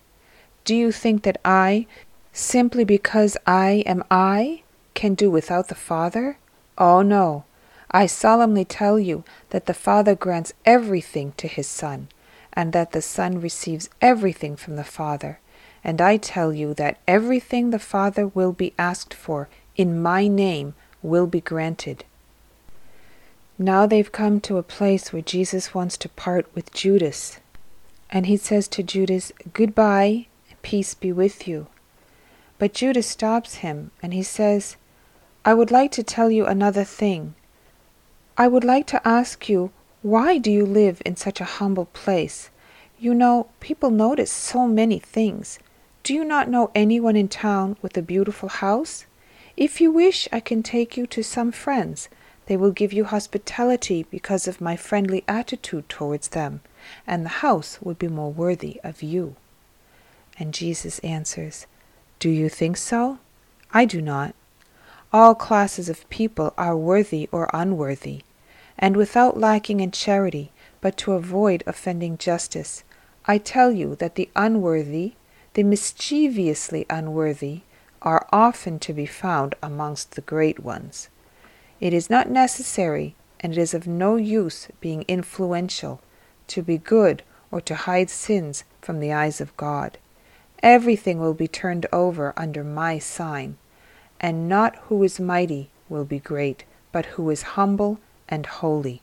Do 0.65 0.75
you 0.75 0.91
think 0.91 1.25
that 1.25 1.39
I, 1.45 1.87
simply 2.33 2.85
because 2.85 3.37
I 3.47 3.85
am 3.85 4.03
I, 4.11 4.63
can 4.95 5.13
do 5.13 5.31
without 5.31 5.69
the 5.69 5.75
Father? 5.75 6.39
Oh, 6.79 7.03
no. 7.03 7.45
I 7.91 8.07
solemnly 8.07 8.65
tell 8.65 8.99
you 8.99 9.25
that 9.51 9.67
the 9.67 9.75
Father 9.75 10.15
grants 10.15 10.55
everything 10.65 11.35
to 11.37 11.49
his 11.49 11.69
Son, 11.69 12.09
and 12.55 12.73
that 12.73 12.93
the 12.93 13.03
Son 13.03 13.43
receives 13.43 13.91
everything 14.01 14.57
from 14.57 14.77
the 14.77 14.85
Father. 14.85 15.39
And 15.83 16.01
I 16.01 16.17
tell 16.17 16.53
you 16.53 16.75
that 16.75 16.99
everything 17.09 17.71
the 17.71 17.79
Father 17.79 18.27
will 18.27 18.53
be 18.53 18.75
asked 18.79 19.15
for 19.15 19.49
in 19.77 20.01
my 20.01 20.29
name 20.29 20.75
will 21.03 21.27
be 21.27 21.41
granted. 21.41 22.05
Now 23.59 23.87
they've 23.87 24.13
come 24.13 24.41
to 24.41 24.59
a 24.59 24.63
place 24.63 25.13
where 25.13 25.23
Jesus 25.23 25.75
wants 25.75 25.97
to 25.99 26.09
part 26.09 26.47
with 26.55 26.73
Judas. 26.73 27.41
And 28.11 28.27
he 28.27 28.37
says 28.37 28.69
to 28.69 28.83
Judas, 28.83 29.33
Goodbye, 29.53 30.27
peace 30.63 30.95
be 30.95 31.13
with 31.13 31.47
you. 31.49 31.67
But 32.59 32.75
Judas 32.75 33.07
stops 33.07 33.57
him 33.57 33.91
and 34.03 34.13
he 34.13 34.23
says, 34.23 34.77
I 35.45 35.55
would 35.55 35.71
like 35.71 35.93
to 35.93 36.03
tell 36.03 36.31
you 36.31 36.45
another 36.45 36.85
thing. 36.85 37.35
I 38.37 38.49
would 38.49 38.65
like 38.65 38.87
to 38.89 39.09
ask 39.09 39.49
you, 39.49 39.71
why 40.03 40.39
do 40.39 40.51
you 40.51 40.65
live 40.67 41.03
in 41.05 41.17
such 41.17 41.41
a 41.41 41.53
humble 41.61 41.87
place? 41.87 42.51
You 42.99 43.15
know, 43.15 43.49
people 43.61 43.91
notice 43.91 44.33
so 44.33 44.67
many 44.67 44.99
things. 44.99 45.59
Do 46.03 46.15
you 46.15 46.25
not 46.25 46.49
know 46.49 46.71
anyone 46.75 47.15
in 47.15 47.29
town 47.29 47.77
with 47.83 47.97
a 47.97 48.03
beautiful 48.03 48.49
house? 48.49 49.05
If 49.57 49.81
you 49.81 49.91
wish, 49.91 50.29
I 50.33 50.41
can 50.41 50.63
take 50.63 50.97
you 50.97 51.07
to 51.09 51.23
some 51.23 51.53
friends. 51.53 52.09
They 52.47 52.57
will 52.57 52.71
give 52.71 52.93
you 52.93 53.05
hospitality 53.05 54.07
because 54.11 54.49
of 54.49 54.63
my 54.63 54.77
friendly 54.77 55.23
attitude 55.29 55.89
towards 55.91 56.29
them, 56.29 56.63
and 57.07 57.25
the 57.25 57.41
house 57.45 57.79
would 57.83 57.99
be 57.99 58.09
more 58.09 58.33
worthy 58.33 58.81
of 58.83 59.03
you. 59.03 59.37
And 60.39 60.55
Jesus 60.55 61.01
answers, 61.01 61.67
Do 62.19 62.31
you 62.31 62.49
think 62.49 62.79
so? 62.79 63.19
I 63.73 63.85
do 63.85 64.01
not. 64.01 64.35
All 65.13 65.35
classes 65.35 65.91
of 65.91 66.09
people 66.09 66.55
are 66.57 66.77
worthy 66.77 67.29
or 67.31 67.51
unworthy, 67.53 68.23
and 68.79 68.97
without 68.97 69.37
lacking 69.37 69.81
in 69.81 69.91
charity, 69.91 70.51
but 70.81 70.97
to 70.97 71.13
avoid 71.13 71.63
offending 71.67 72.17
justice, 72.17 72.85
I 73.27 73.37
tell 73.37 73.71
you 73.71 73.97
that 73.97 74.15
the 74.15 74.31
unworthy, 74.35 75.13
the 75.55 75.63
mischievously 75.63 76.87
unworthy, 76.89 77.63
are 78.03 78.27
often 78.33 78.79
to 78.79 78.93
be 78.93 79.07
found 79.07 79.55
amongst 79.63 80.13
the 80.13 80.21
great 80.23 80.61
ones. 80.61 81.09
It 81.81 81.93
is 81.93 82.09
not 82.09 82.31
necessary, 82.31 83.15
and 83.41 83.53
it 83.53 83.59
is 83.59 83.75
of 83.75 83.87
no 83.87 84.17
use 84.17 84.69
being 84.81 85.05
influential, 85.09 86.01
to 86.49 86.63
be 86.63 86.79
good 86.79 87.23
or 87.51 87.61
to 87.63 87.75
hide 87.75 88.11
sins 88.11 88.65
from 88.81 89.01
the 89.01 89.13
eyes 89.13 89.41
of 89.41 89.57
God. 89.57 89.99
Everything 90.63 91.19
will 91.19 91.35
be 91.35 91.49
turned 91.49 91.87
over 91.93 92.33
under 92.37 92.63
my 92.63 92.99
sign, 92.99 93.57
and 94.21 94.49
not 94.49 94.77
who 94.85 95.03
is 95.03 95.19
mighty 95.19 95.71
will 95.89 96.05
be 96.05 96.19
great, 96.19 96.65
but 96.93 97.07
who 97.07 97.31
is 97.31 97.43
humble 97.43 97.99
and 98.29 98.47
holy. 98.47 99.03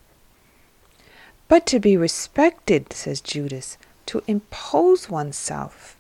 But 1.47 1.65
to 1.67 1.79
be 1.79 1.97
respected, 1.97 2.93
says 2.93 3.21
Judas, 3.21 3.77
to 4.07 4.23
impose 4.27 5.10
oneself. 5.10 5.96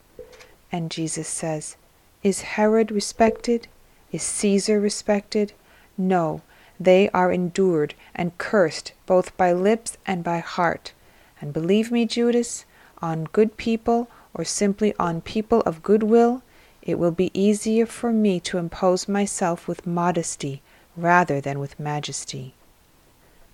And 0.71 0.91
Jesus 0.91 1.27
says, 1.27 1.77
Is 2.23 2.41
Herod 2.41 2.91
respected? 2.91 3.67
Is 4.11 4.23
Caesar 4.23 4.79
respected? 4.79 5.53
No, 5.97 6.41
they 6.79 7.09
are 7.09 7.31
endured 7.31 7.95
and 8.13 8.37
cursed 8.37 8.93
both 9.05 9.35
by 9.37 9.53
lips 9.53 9.97
and 10.05 10.23
by 10.23 10.39
heart. 10.39 10.93
And 11.41 11.53
believe 11.53 11.91
me, 11.91 12.05
Judas, 12.05 12.65
on 13.01 13.25
good 13.31 13.57
people 13.57 14.09
or 14.33 14.43
simply 14.43 14.93
on 14.99 15.21
people 15.21 15.61
of 15.61 15.83
good 15.83 16.03
will, 16.03 16.43
it 16.81 16.99
will 16.99 17.11
be 17.11 17.31
easier 17.33 17.85
for 17.85 18.11
me 18.11 18.39
to 18.41 18.57
impose 18.57 19.07
myself 19.07 19.67
with 19.67 19.87
modesty 19.87 20.61
rather 20.95 21.41
than 21.41 21.59
with 21.59 21.79
majesty. 21.79 22.53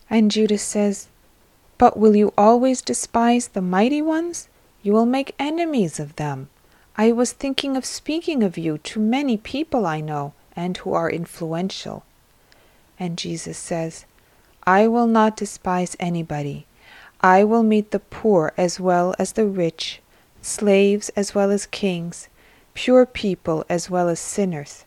And 0.09 0.29
Judas 0.29 0.61
says, 0.61 1.07
But 1.77 1.97
will 1.97 2.15
you 2.15 2.33
always 2.37 2.81
despise 2.81 3.49
the 3.49 3.61
mighty 3.61 4.01
ones? 4.01 4.49
You 4.81 4.93
will 4.93 5.05
make 5.05 5.35
enemies 5.39 5.99
of 5.99 6.15
them. 6.17 6.49
I 6.95 7.11
was 7.11 7.31
thinking 7.31 7.75
of 7.75 7.85
speaking 7.85 8.43
of 8.43 8.55
you 8.55 8.77
to 8.77 8.99
many 8.99 9.35
people 9.35 9.87
I 9.87 9.99
know 9.99 10.33
and 10.55 10.77
who 10.77 10.93
are 10.93 11.09
influential. 11.09 12.03
And 12.99 13.17
Jesus 13.17 13.57
says, 13.57 14.05
I 14.65 14.87
will 14.87 15.07
not 15.07 15.35
despise 15.35 15.97
anybody. 15.99 16.67
I 17.19 17.43
will 17.45 17.63
meet 17.63 17.89
the 17.89 17.99
poor 17.99 18.53
as 18.57 18.79
well 18.79 19.15
as 19.17 19.31
the 19.31 19.47
rich 19.47 20.01
slaves 20.43 21.09
as 21.15 21.33
well 21.33 21.49
as 21.49 21.65
kings, 21.65 22.27
pure 22.75 23.07
people 23.07 23.65
as 23.67 23.89
well 23.89 24.07
as 24.07 24.19
sinners. 24.19 24.85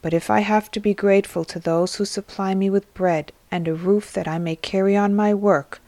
But 0.00 0.14
if 0.14 0.30
I 0.30 0.40
have 0.40 0.70
to 0.70 0.80
be 0.80 0.94
grateful 0.94 1.44
to 1.44 1.58
those 1.58 1.96
who 1.96 2.06
supply 2.06 2.54
me 2.54 2.70
with 2.70 2.92
bread 2.94 3.30
and 3.50 3.68
a 3.68 3.74
roof 3.74 4.10
that 4.14 4.26
I 4.26 4.38
may 4.38 4.56
carry 4.56 4.96
on 4.96 5.14
my 5.14 5.34
work, 5.34 5.82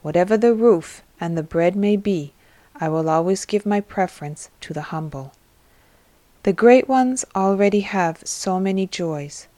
whatever 0.00 0.38
the 0.38 0.54
roof 0.54 1.02
and 1.20 1.36
the 1.36 1.42
bread 1.42 1.76
may 1.76 1.96
be, 1.96 2.32
I 2.80 2.88
will 2.88 3.10
always 3.10 3.44
give 3.44 3.66
my 3.66 3.80
preference 3.80 4.48
to 4.62 4.72
the 4.72 4.88
humble. 4.88 5.32
The 6.44 6.54
great 6.54 6.88
ones 6.88 7.26
already 7.36 7.80
have 7.80 8.26
so 8.26 8.58
many 8.58 8.86
joys. 8.86 9.48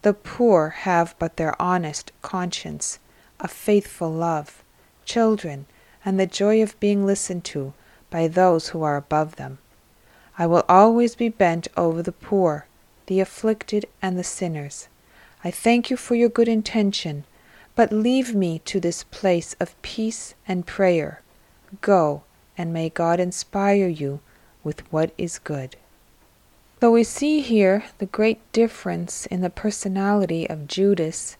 The 0.00 0.14
poor 0.14 0.70
have 0.70 1.14
but 1.18 1.36
their 1.36 1.60
honest 1.60 2.10
conscience, 2.22 2.98
a 3.38 3.48
faithful 3.48 4.10
love, 4.10 4.62
children, 5.04 5.66
and 6.04 6.18
the 6.18 6.26
joy 6.26 6.62
of 6.62 6.80
being 6.80 7.04
listened 7.04 7.44
to 7.44 7.74
by 8.08 8.26
those 8.26 8.68
who 8.68 8.82
are 8.82 8.96
above 8.96 9.36
them. 9.36 9.58
I 10.38 10.46
will 10.46 10.64
always 10.66 11.14
be 11.14 11.28
bent 11.28 11.68
over 11.76 12.02
the 12.02 12.12
poor, 12.12 12.64
the 13.04 13.20
afflicted, 13.20 13.84
and 14.00 14.18
the 14.18 14.24
sinners. 14.24 14.88
I 15.44 15.50
thank 15.50 15.90
you 15.90 15.98
for 15.98 16.14
your 16.14 16.30
good 16.30 16.48
intention, 16.48 17.24
but 17.74 17.92
leave 17.92 18.34
me 18.34 18.60
to 18.60 18.80
this 18.80 19.04
place 19.04 19.54
of 19.60 19.80
peace 19.82 20.34
and 20.48 20.66
prayer. 20.66 21.20
Go, 21.82 22.22
and 22.60 22.72
may 22.72 22.88
God 22.90 23.18
inspire 23.18 23.88
you 23.88 24.20
with 24.62 24.80
what 24.92 25.10
is 25.16 25.38
good. 25.38 25.76
So 26.80 26.90
we 26.90 27.04
see 27.04 27.40
here 27.40 27.84
the 27.98 28.06
great 28.18 28.40
difference 28.52 29.26
in 29.26 29.40
the 29.40 29.50
personality 29.50 30.48
of 30.48 30.68
Judas. 30.68 31.36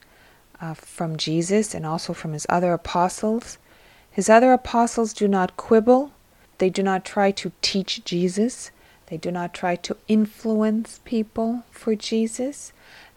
uh, 0.61 0.73
from 0.75 1.17
Jesus 1.17 1.73
and 1.73 1.85
also 1.85 2.13
from 2.13 2.33
his 2.33 2.45
other 2.47 2.73
apostles. 2.73 3.57
His 4.11 4.29
other 4.29 4.53
apostles 4.53 5.13
do 5.13 5.27
not 5.27 5.57
quibble, 5.57 6.11
they 6.59 6.69
do 6.69 6.83
not 6.83 7.03
try 7.03 7.31
to 7.31 7.51
teach 7.61 8.05
Jesus, 8.05 8.71
they 9.07 9.17
do 9.17 9.31
not 9.31 9.53
try 9.53 9.75
to 9.77 9.97
influence 10.07 10.99
people 11.03 11.63
for 11.71 11.95
Jesus. 11.95 12.71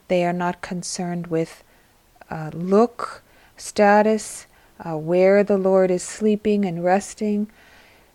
They 0.08 0.24
are 0.24 0.32
not 0.32 0.62
concerned 0.62 1.28
with 1.28 1.62
uh, 2.30 2.50
look, 2.54 3.22
status, 3.56 4.46
uh, 4.80 4.96
where 4.96 5.44
the 5.44 5.58
Lord 5.58 5.90
is 5.90 6.02
sleeping 6.02 6.64
and 6.64 6.82
resting. 6.82 7.48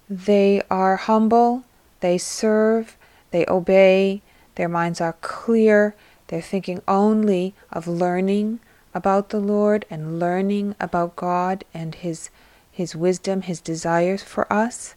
They 0.10 0.62
are 0.70 0.96
humble, 0.96 1.64
they 2.00 2.18
serve, 2.18 2.98
they 3.32 3.46
obey, 3.48 4.22
their 4.56 4.70
minds 4.70 5.00
are 5.00 5.14
clear, 5.22 5.96
they're 6.28 6.42
thinking 6.42 6.82
only 6.88 7.54
of 7.72 7.88
learning 7.88 8.60
about 8.94 9.30
the 9.30 9.40
Lord 9.40 9.86
and 9.90 10.20
learning 10.20 10.76
about 10.80 11.16
God 11.16 11.64
and 11.74 11.96
His, 11.96 12.30
His 12.72 12.96
wisdom, 12.96 13.42
His 13.42 13.62
desires 13.62 14.24
for 14.24 14.52
us. 14.52 14.96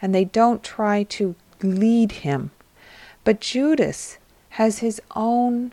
And 0.00 0.14
they 0.14 0.24
don't 0.24 0.62
try 0.62 1.02
to 1.02 1.34
lead 1.62 2.12
Him. 2.12 2.52
But 3.24 3.40
Judas 3.40 4.18
has 4.50 4.78
his 4.78 5.00
own 5.14 5.72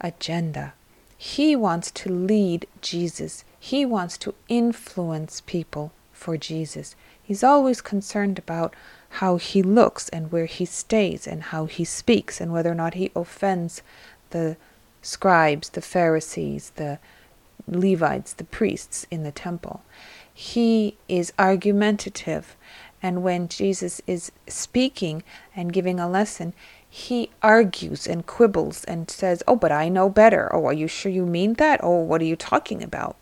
agenda. 0.00 0.74
He 1.16 1.56
wants 1.56 1.90
to 1.92 2.12
lead 2.12 2.66
Jesus. 2.80 3.44
He 3.58 3.86
wants 3.86 4.18
to 4.18 4.34
influence 4.48 5.40
people 5.40 5.92
for 6.12 6.36
Jesus. 6.36 6.94
He's 7.28 7.44
always 7.44 7.82
concerned 7.82 8.38
about 8.38 8.74
how 9.20 9.36
he 9.36 9.62
looks 9.62 10.08
and 10.08 10.32
where 10.32 10.46
he 10.46 10.64
stays 10.64 11.26
and 11.26 11.42
how 11.42 11.66
he 11.66 11.84
speaks 11.84 12.40
and 12.40 12.50
whether 12.50 12.72
or 12.72 12.74
not 12.74 12.94
he 12.94 13.12
offends 13.14 13.82
the 14.30 14.56
scribes, 15.02 15.68
the 15.68 15.82
Pharisees, 15.82 16.72
the 16.76 16.98
Levites, 17.66 18.32
the 18.32 18.44
priests 18.44 19.06
in 19.10 19.24
the 19.24 19.30
temple. 19.30 19.82
He 20.32 20.96
is 21.06 21.34
argumentative, 21.38 22.56
and 23.02 23.22
when 23.22 23.48
Jesus 23.48 24.00
is 24.06 24.32
speaking 24.46 25.22
and 25.54 25.70
giving 25.70 26.00
a 26.00 26.08
lesson, 26.08 26.54
he 26.88 27.28
argues 27.42 28.06
and 28.06 28.26
quibbles 28.26 28.84
and 28.84 29.10
says, 29.10 29.42
Oh, 29.46 29.56
but 29.56 29.70
I 29.70 29.90
know 29.90 30.08
better. 30.08 30.48
Oh, 30.54 30.64
are 30.64 30.72
you 30.72 30.88
sure 30.88 31.12
you 31.12 31.26
mean 31.26 31.54
that? 31.54 31.80
Oh, 31.82 32.00
what 32.00 32.22
are 32.22 32.24
you 32.32 32.36
talking 32.36 32.82
about? 32.82 33.16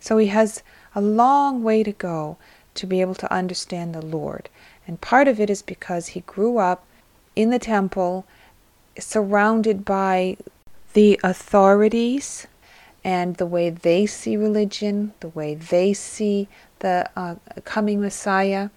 So 0.00 0.18
he 0.18 0.26
has 0.26 0.64
a 0.92 1.00
long 1.00 1.62
way 1.62 1.84
to 1.84 1.92
go 1.92 2.36
to 2.74 2.86
be 2.86 3.00
able 3.00 3.14
to 3.14 3.32
understand 3.32 3.94
the 3.94 4.04
Lord. 4.04 4.48
And 4.86 5.00
part 5.00 5.28
of 5.28 5.38
it 5.40 5.50
is 5.50 5.62
because 5.62 6.08
he 6.08 6.20
grew 6.20 6.58
up 6.58 6.84
in 7.36 7.50
the 7.50 7.58
temple, 7.58 8.26
surrounded 8.98 9.84
by 9.84 10.36
the 10.92 11.18
authorities 11.22 12.46
and 13.04 13.36
the 13.36 13.46
way 13.46 13.70
they 13.70 14.06
see 14.06 14.36
religion, 14.36 15.12
the 15.20 15.28
way 15.28 15.54
they 15.54 15.92
see 15.92 16.48
the 16.80 17.08
uh, 17.16 17.36
coming 17.64 18.00
Messiah. 18.00 18.70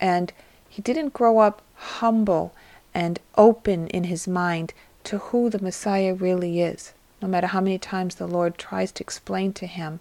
And 0.00 0.32
he 0.68 0.82
didn't 0.82 1.12
grow 1.12 1.38
up 1.38 1.62
humble 1.74 2.54
and 2.94 3.18
open 3.36 3.86
in 3.88 4.04
his 4.04 4.26
mind 4.26 4.72
to 5.04 5.18
who 5.18 5.50
the 5.50 5.62
Messiah 5.62 6.14
really 6.14 6.60
is. 6.60 6.92
No 7.22 7.28
matter 7.28 7.48
how 7.48 7.60
many 7.60 7.78
times 7.78 8.14
the 8.14 8.26
Lord 8.26 8.56
tries 8.56 8.92
to 8.92 9.04
explain 9.04 9.52
to 9.54 9.66
him 9.66 10.00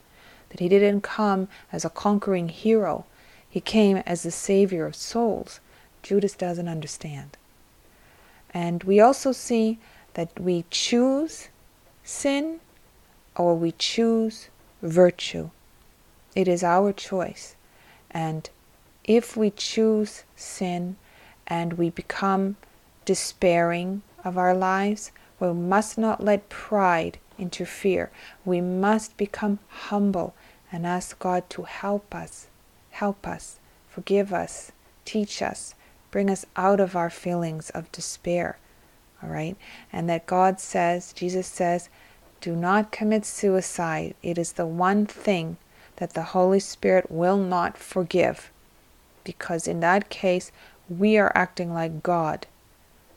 that 0.50 0.60
he 0.60 0.70
didn't 0.70 1.02
come 1.02 1.48
as 1.72 1.86
a 1.86 1.90
conquering 1.90 2.50
hero, 2.50 3.06
he 3.50 3.60
came 3.60 3.98
as 4.06 4.24
the 4.24 4.32
Savior 4.32 4.86
of 4.86 4.96
souls. 4.96 5.60
Judas 6.04 6.34
doesn't 6.34 6.68
understand. 6.68 7.38
And 8.54 8.84
we 8.84 9.00
also 9.00 9.32
see 9.32 9.80
that 10.14 10.40
we 10.40 10.66
choose 10.70 11.50
sin 12.04 12.60
or 13.36 13.56
we 13.56 13.72
choose 13.72 14.50
virtue. 14.82 15.50
It 16.36 16.48
is 16.48 16.64
our 16.64 16.94
choice. 16.94 17.56
And 18.12 18.50
if 19.04 19.36
we 19.36 19.50
choose 19.50 20.24
sin 20.36 20.98
and 21.48 21.74
we 21.74 21.90
become 21.90 22.56
despairing 23.06 24.04
of 24.24 24.38
our 24.38 24.54
lives, 24.54 25.12
we 25.40 25.54
must 25.54 25.98
not 25.98 26.24
let 26.24 26.50
pride 26.50 27.18
interfere. 27.38 28.12
We 28.46 28.62
must 28.62 29.18
become 29.18 29.60
humble 29.70 30.36
and 30.72 30.86
ask 30.86 31.18
God 31.18 31.50
to 31.52 31.64
help 31.64 32.14
us 32.14 32.49
help 33.00 33.26
us, 33.26 33.60
forgive 33.88 34.34
us, 34.34 34.74
teach 35.06 35.42
us, 35.42 35.74
bring 36.12 36.30
us 36.30 36.46
out 36.58 36.82
of 36.82 36.96
our 36.98 37.10
feelings 37.10 37.70
of 37.70 37.92
despair. 37.94 38.58
All 39.24 39.30
right? 39.30 39.56
And 39.92 40.10
that 40.10 40.26
God 40.26 40.60
says, 40.60 41.14
Jesus 41.14 41.48
says, 41.48 41.90
do 42.42 42.56
not 42.56 42.92
commit 42.92 43.26
suicide. 43.26 44.16
It 44.22 44.38
is 44.38 44.54
the 44.54 44.66
one 44.66 45.06
thing 45.06 45.56
that 45.96 46.14
the 46.14 46.32
Holy 46.36 46.60
Spirit 46.60 47.10
will 47.10 47.38
not 47.38 47.78
forgive. 47.78 48.52
Because 49.24 49.68
in 49.68 49.80
that 49.80 50.10
case, 50.10 50.52
we 50.90 51.18
are 51.18 51.32
acting 51.36 51.74
like 51.74 52.04
God. 52.04 52.48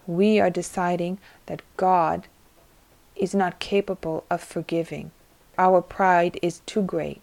We 0.07 0.41
are 0.41 0.51
deciding 0.51 1.19
that 1.47 1.63
God 1.77 2.27
is 3.17 3.35
not 3.35 3.59
capable 3.59 4.25
of 4.31 4.41
forgiving. 4.43 5.11
Our 5.59 5.83
pride 5.83 6.39
is 6.43 6.61
too 6.67 6.83
great, 6.83 7.23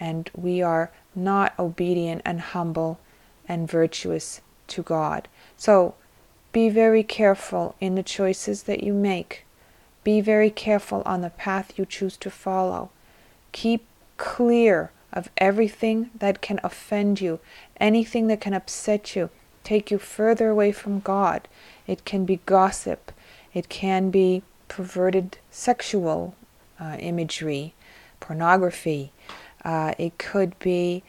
and 0.00 0.30
we 0.34 0.62
are 0.62 0.90
not 1.18 1.58
obedient 1.58 2.22
and 2.24 2.40
humble 2.40 2.98
and 3.46 3.70
virtuous 3.70 4.40
to 4.68 4.82
God. 4.82 5.28
So 5.56 5.94
be 6.52 6.68
very 6.68 7.02
careful 7.02 7.74
in 7.80 7.94
the 7.94 8.02
choices 8.02 8.64
that 8.64 8.82
you 8.82 8.92
make. 8.92 9.44
Be 10.04 10.20
very 10.20 10.50
careful 10.50 11.02
on 11.04 11.20
the 11.20 11.30
path 11.30 11.78
you 11.78 11.84
choose 11.84 12.16
to 12.18 12.30
follow. 12.30 12.90
Keep 13.52 13.84
clear 14.16 14.90
of 15.12 15.30
everything 15.38 16.10
that 16.18 16.40
can 16.40 16.60
offend 16.62 17.20
you, 17.20 17.40
anything 17.78 18.26
that 18.28 18.40
can 18.40 18.54
upset 18.54 19.16
you, 19.16 19.30
take 19.64 19.90
you 19.90 19.98
further 19.98 20.48
away 20.48 20.72
from 20.72 21.00
God. 21.00 21.48
It 21.86 22.04
can 22.04 22.24
be 22.24 22.40
gossip, 22.46 23.12
it 23.54 23.68
can 23.68 24.10
be 24.10 24.42
perverted 24.68 25.38
sexual 25.50 26.34
uh, 26.78 26.96
imagery, 27.00 27.74
pornography, 28.20 29.12
uh, 29.64 29.94
it 29.98 30.18
could 30.18 30.58
be 30.58 31.02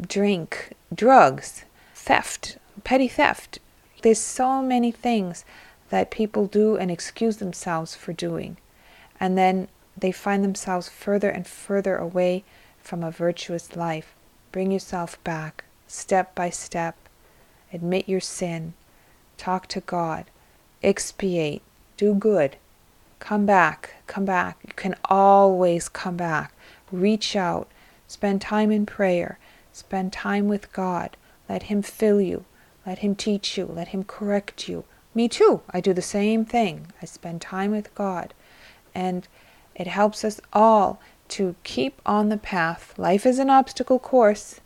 drink, 0.00 0.72
drugs, 0.94 1.64
theft, 1.94 2.58
petty 2.84 3.08
theft. 3.08 3.58
There's 4.02 4.18
so 4.18 4.62
many 4.62 4.90
things 4.90 5.44
that 5.90 6.10
people 6.10 6.46
do 6.46 6.76
and 6.76 6.90
excuse 6.90 7.36
themselves 7.36 7.94
for 7.94 8.12
doing. 8.12 8.56
And 9.18 9.38
then 9.38 9.68
they 9.96 10.12
find 10.12 10.44
themselves 10.44 10.88
further 10.88 11.30
and 11.30 11.46
further 11.46 11.96
away 11.96 12.44
from 12.78 13.02
a 13.02 13.10
virtuous 13.10 13.76
life. 13.76 14.14
Bring 14.52 14.70
yourself 14.70 15.22
back, 15.24 15.64
step 15.86 16.34
by 16.34 16.50
step. 16.50 16.96
Admit 17.72 18.08
your 18.08 18.20
sin. 18.20 18.74
Talk 19.36 19.66
to 19.68 19.80
God. 19.80 20.26
Expiate. 20.82 21.62
Do 21.96 22.14
good. 22.14 22.56
Come 23.18 23.46
back. 23.46 23.96
Come 24.06 24.24
back. 24.24 24.58
You 24.66 24.72
can 24.76 24.94
always 25.06 25.88
come 25.88 26.16
back. 26.16 26.52
Reach 26.92 27.34
out. 27.34 27.68
Spend 28.08 28.40
time 28.40 28.70
in 28.70 28.86
prayer. 28.86 29.38
Spend 29.72 30.12
time 30.12 30.48
with 30.48 30.72
God. 30.72 31.16
Let 31.48 31.64
Him 31.64 31.82
fill 31.82 32.20
you. 32.20 32.44
Let 32.84 32.98
Him 33.00 33.14
teach 33.14 33.58
you. 33.58 33.66
Let 33.66 33.88
Him 33.88 34.04
correct 34.04 34.68
you. 34.68 34.84
Me 35.14 35.28
too. 35.28 35.62
I 35.70 35.80
do 35.80 35.92
the 35.92 36.02
same 36.02 36.44
thing. 36.44 36.92
I 37.00 37.06
spend 37.06 37.40
time 37.40 37.70
with 37.70 37.94
God. 37.94 38.34
And 38.94 39.26
it 39.74 39.86
helps 39.86 40.24
us 40.24 40.40
all 40.52 41.00
to 41.28 41.54
keep 41.64 42.00
on 42.06 42.28
the 42.28 42.36
path. 42.36 42.94
Life 42.98 43.26
is 43.26 43.38
an 43.38 43.50
obstacle 43.50 43.98
course. 43.98 44.60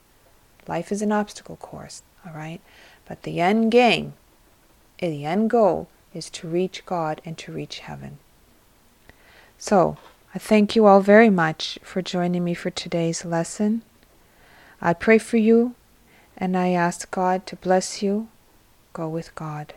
Life 0.68 0.92
is 0.92 1.03
an 1.03 1.12
obstacle 1.12 1.57
course, 1.57 2.03
all 2.26 2.33
right? 2.33 2.61
But 3.07 3.22
the 3.22 3.40
end 3.40 3.72
game, 3.72 4.14
the 5.00 5.24
end 5.24 5.50
goal, 5.50 5.88
is 6.12 6.31
to 6.31 6.48
reach 6.48 6.85
God 6.87 7.20
and 7.24 7.38
to 7.38 7.53
reach 7.53 7.81
heaven. 7.81 8.18
So, 9.59 9.96
I 10.33 10.38
thank 10.38 10.77
you 10.77 10.87
all 10.87 11.01
very 11.01 11.29
much 11.29 11.79
for 11.83 12.03
joining 12.03 12.45
me 12.45 12.55
for 12.55 12.71
today's 12.71 13.25
lesson. 13.25 13.83
I 14.81 14.93
pray 14.93 15.19
for 15.19 15.38
you 15.38 15.75
and 16.37 16.57
I 16.57 16.69
ask 16.71 17.11
God 17.11 17.47
to 17.47 17.57
bless 17.57 18.01
you. 18.01 18.29
Go 18.93 19.09
with 19.09 19.35
God. 19.35 19.75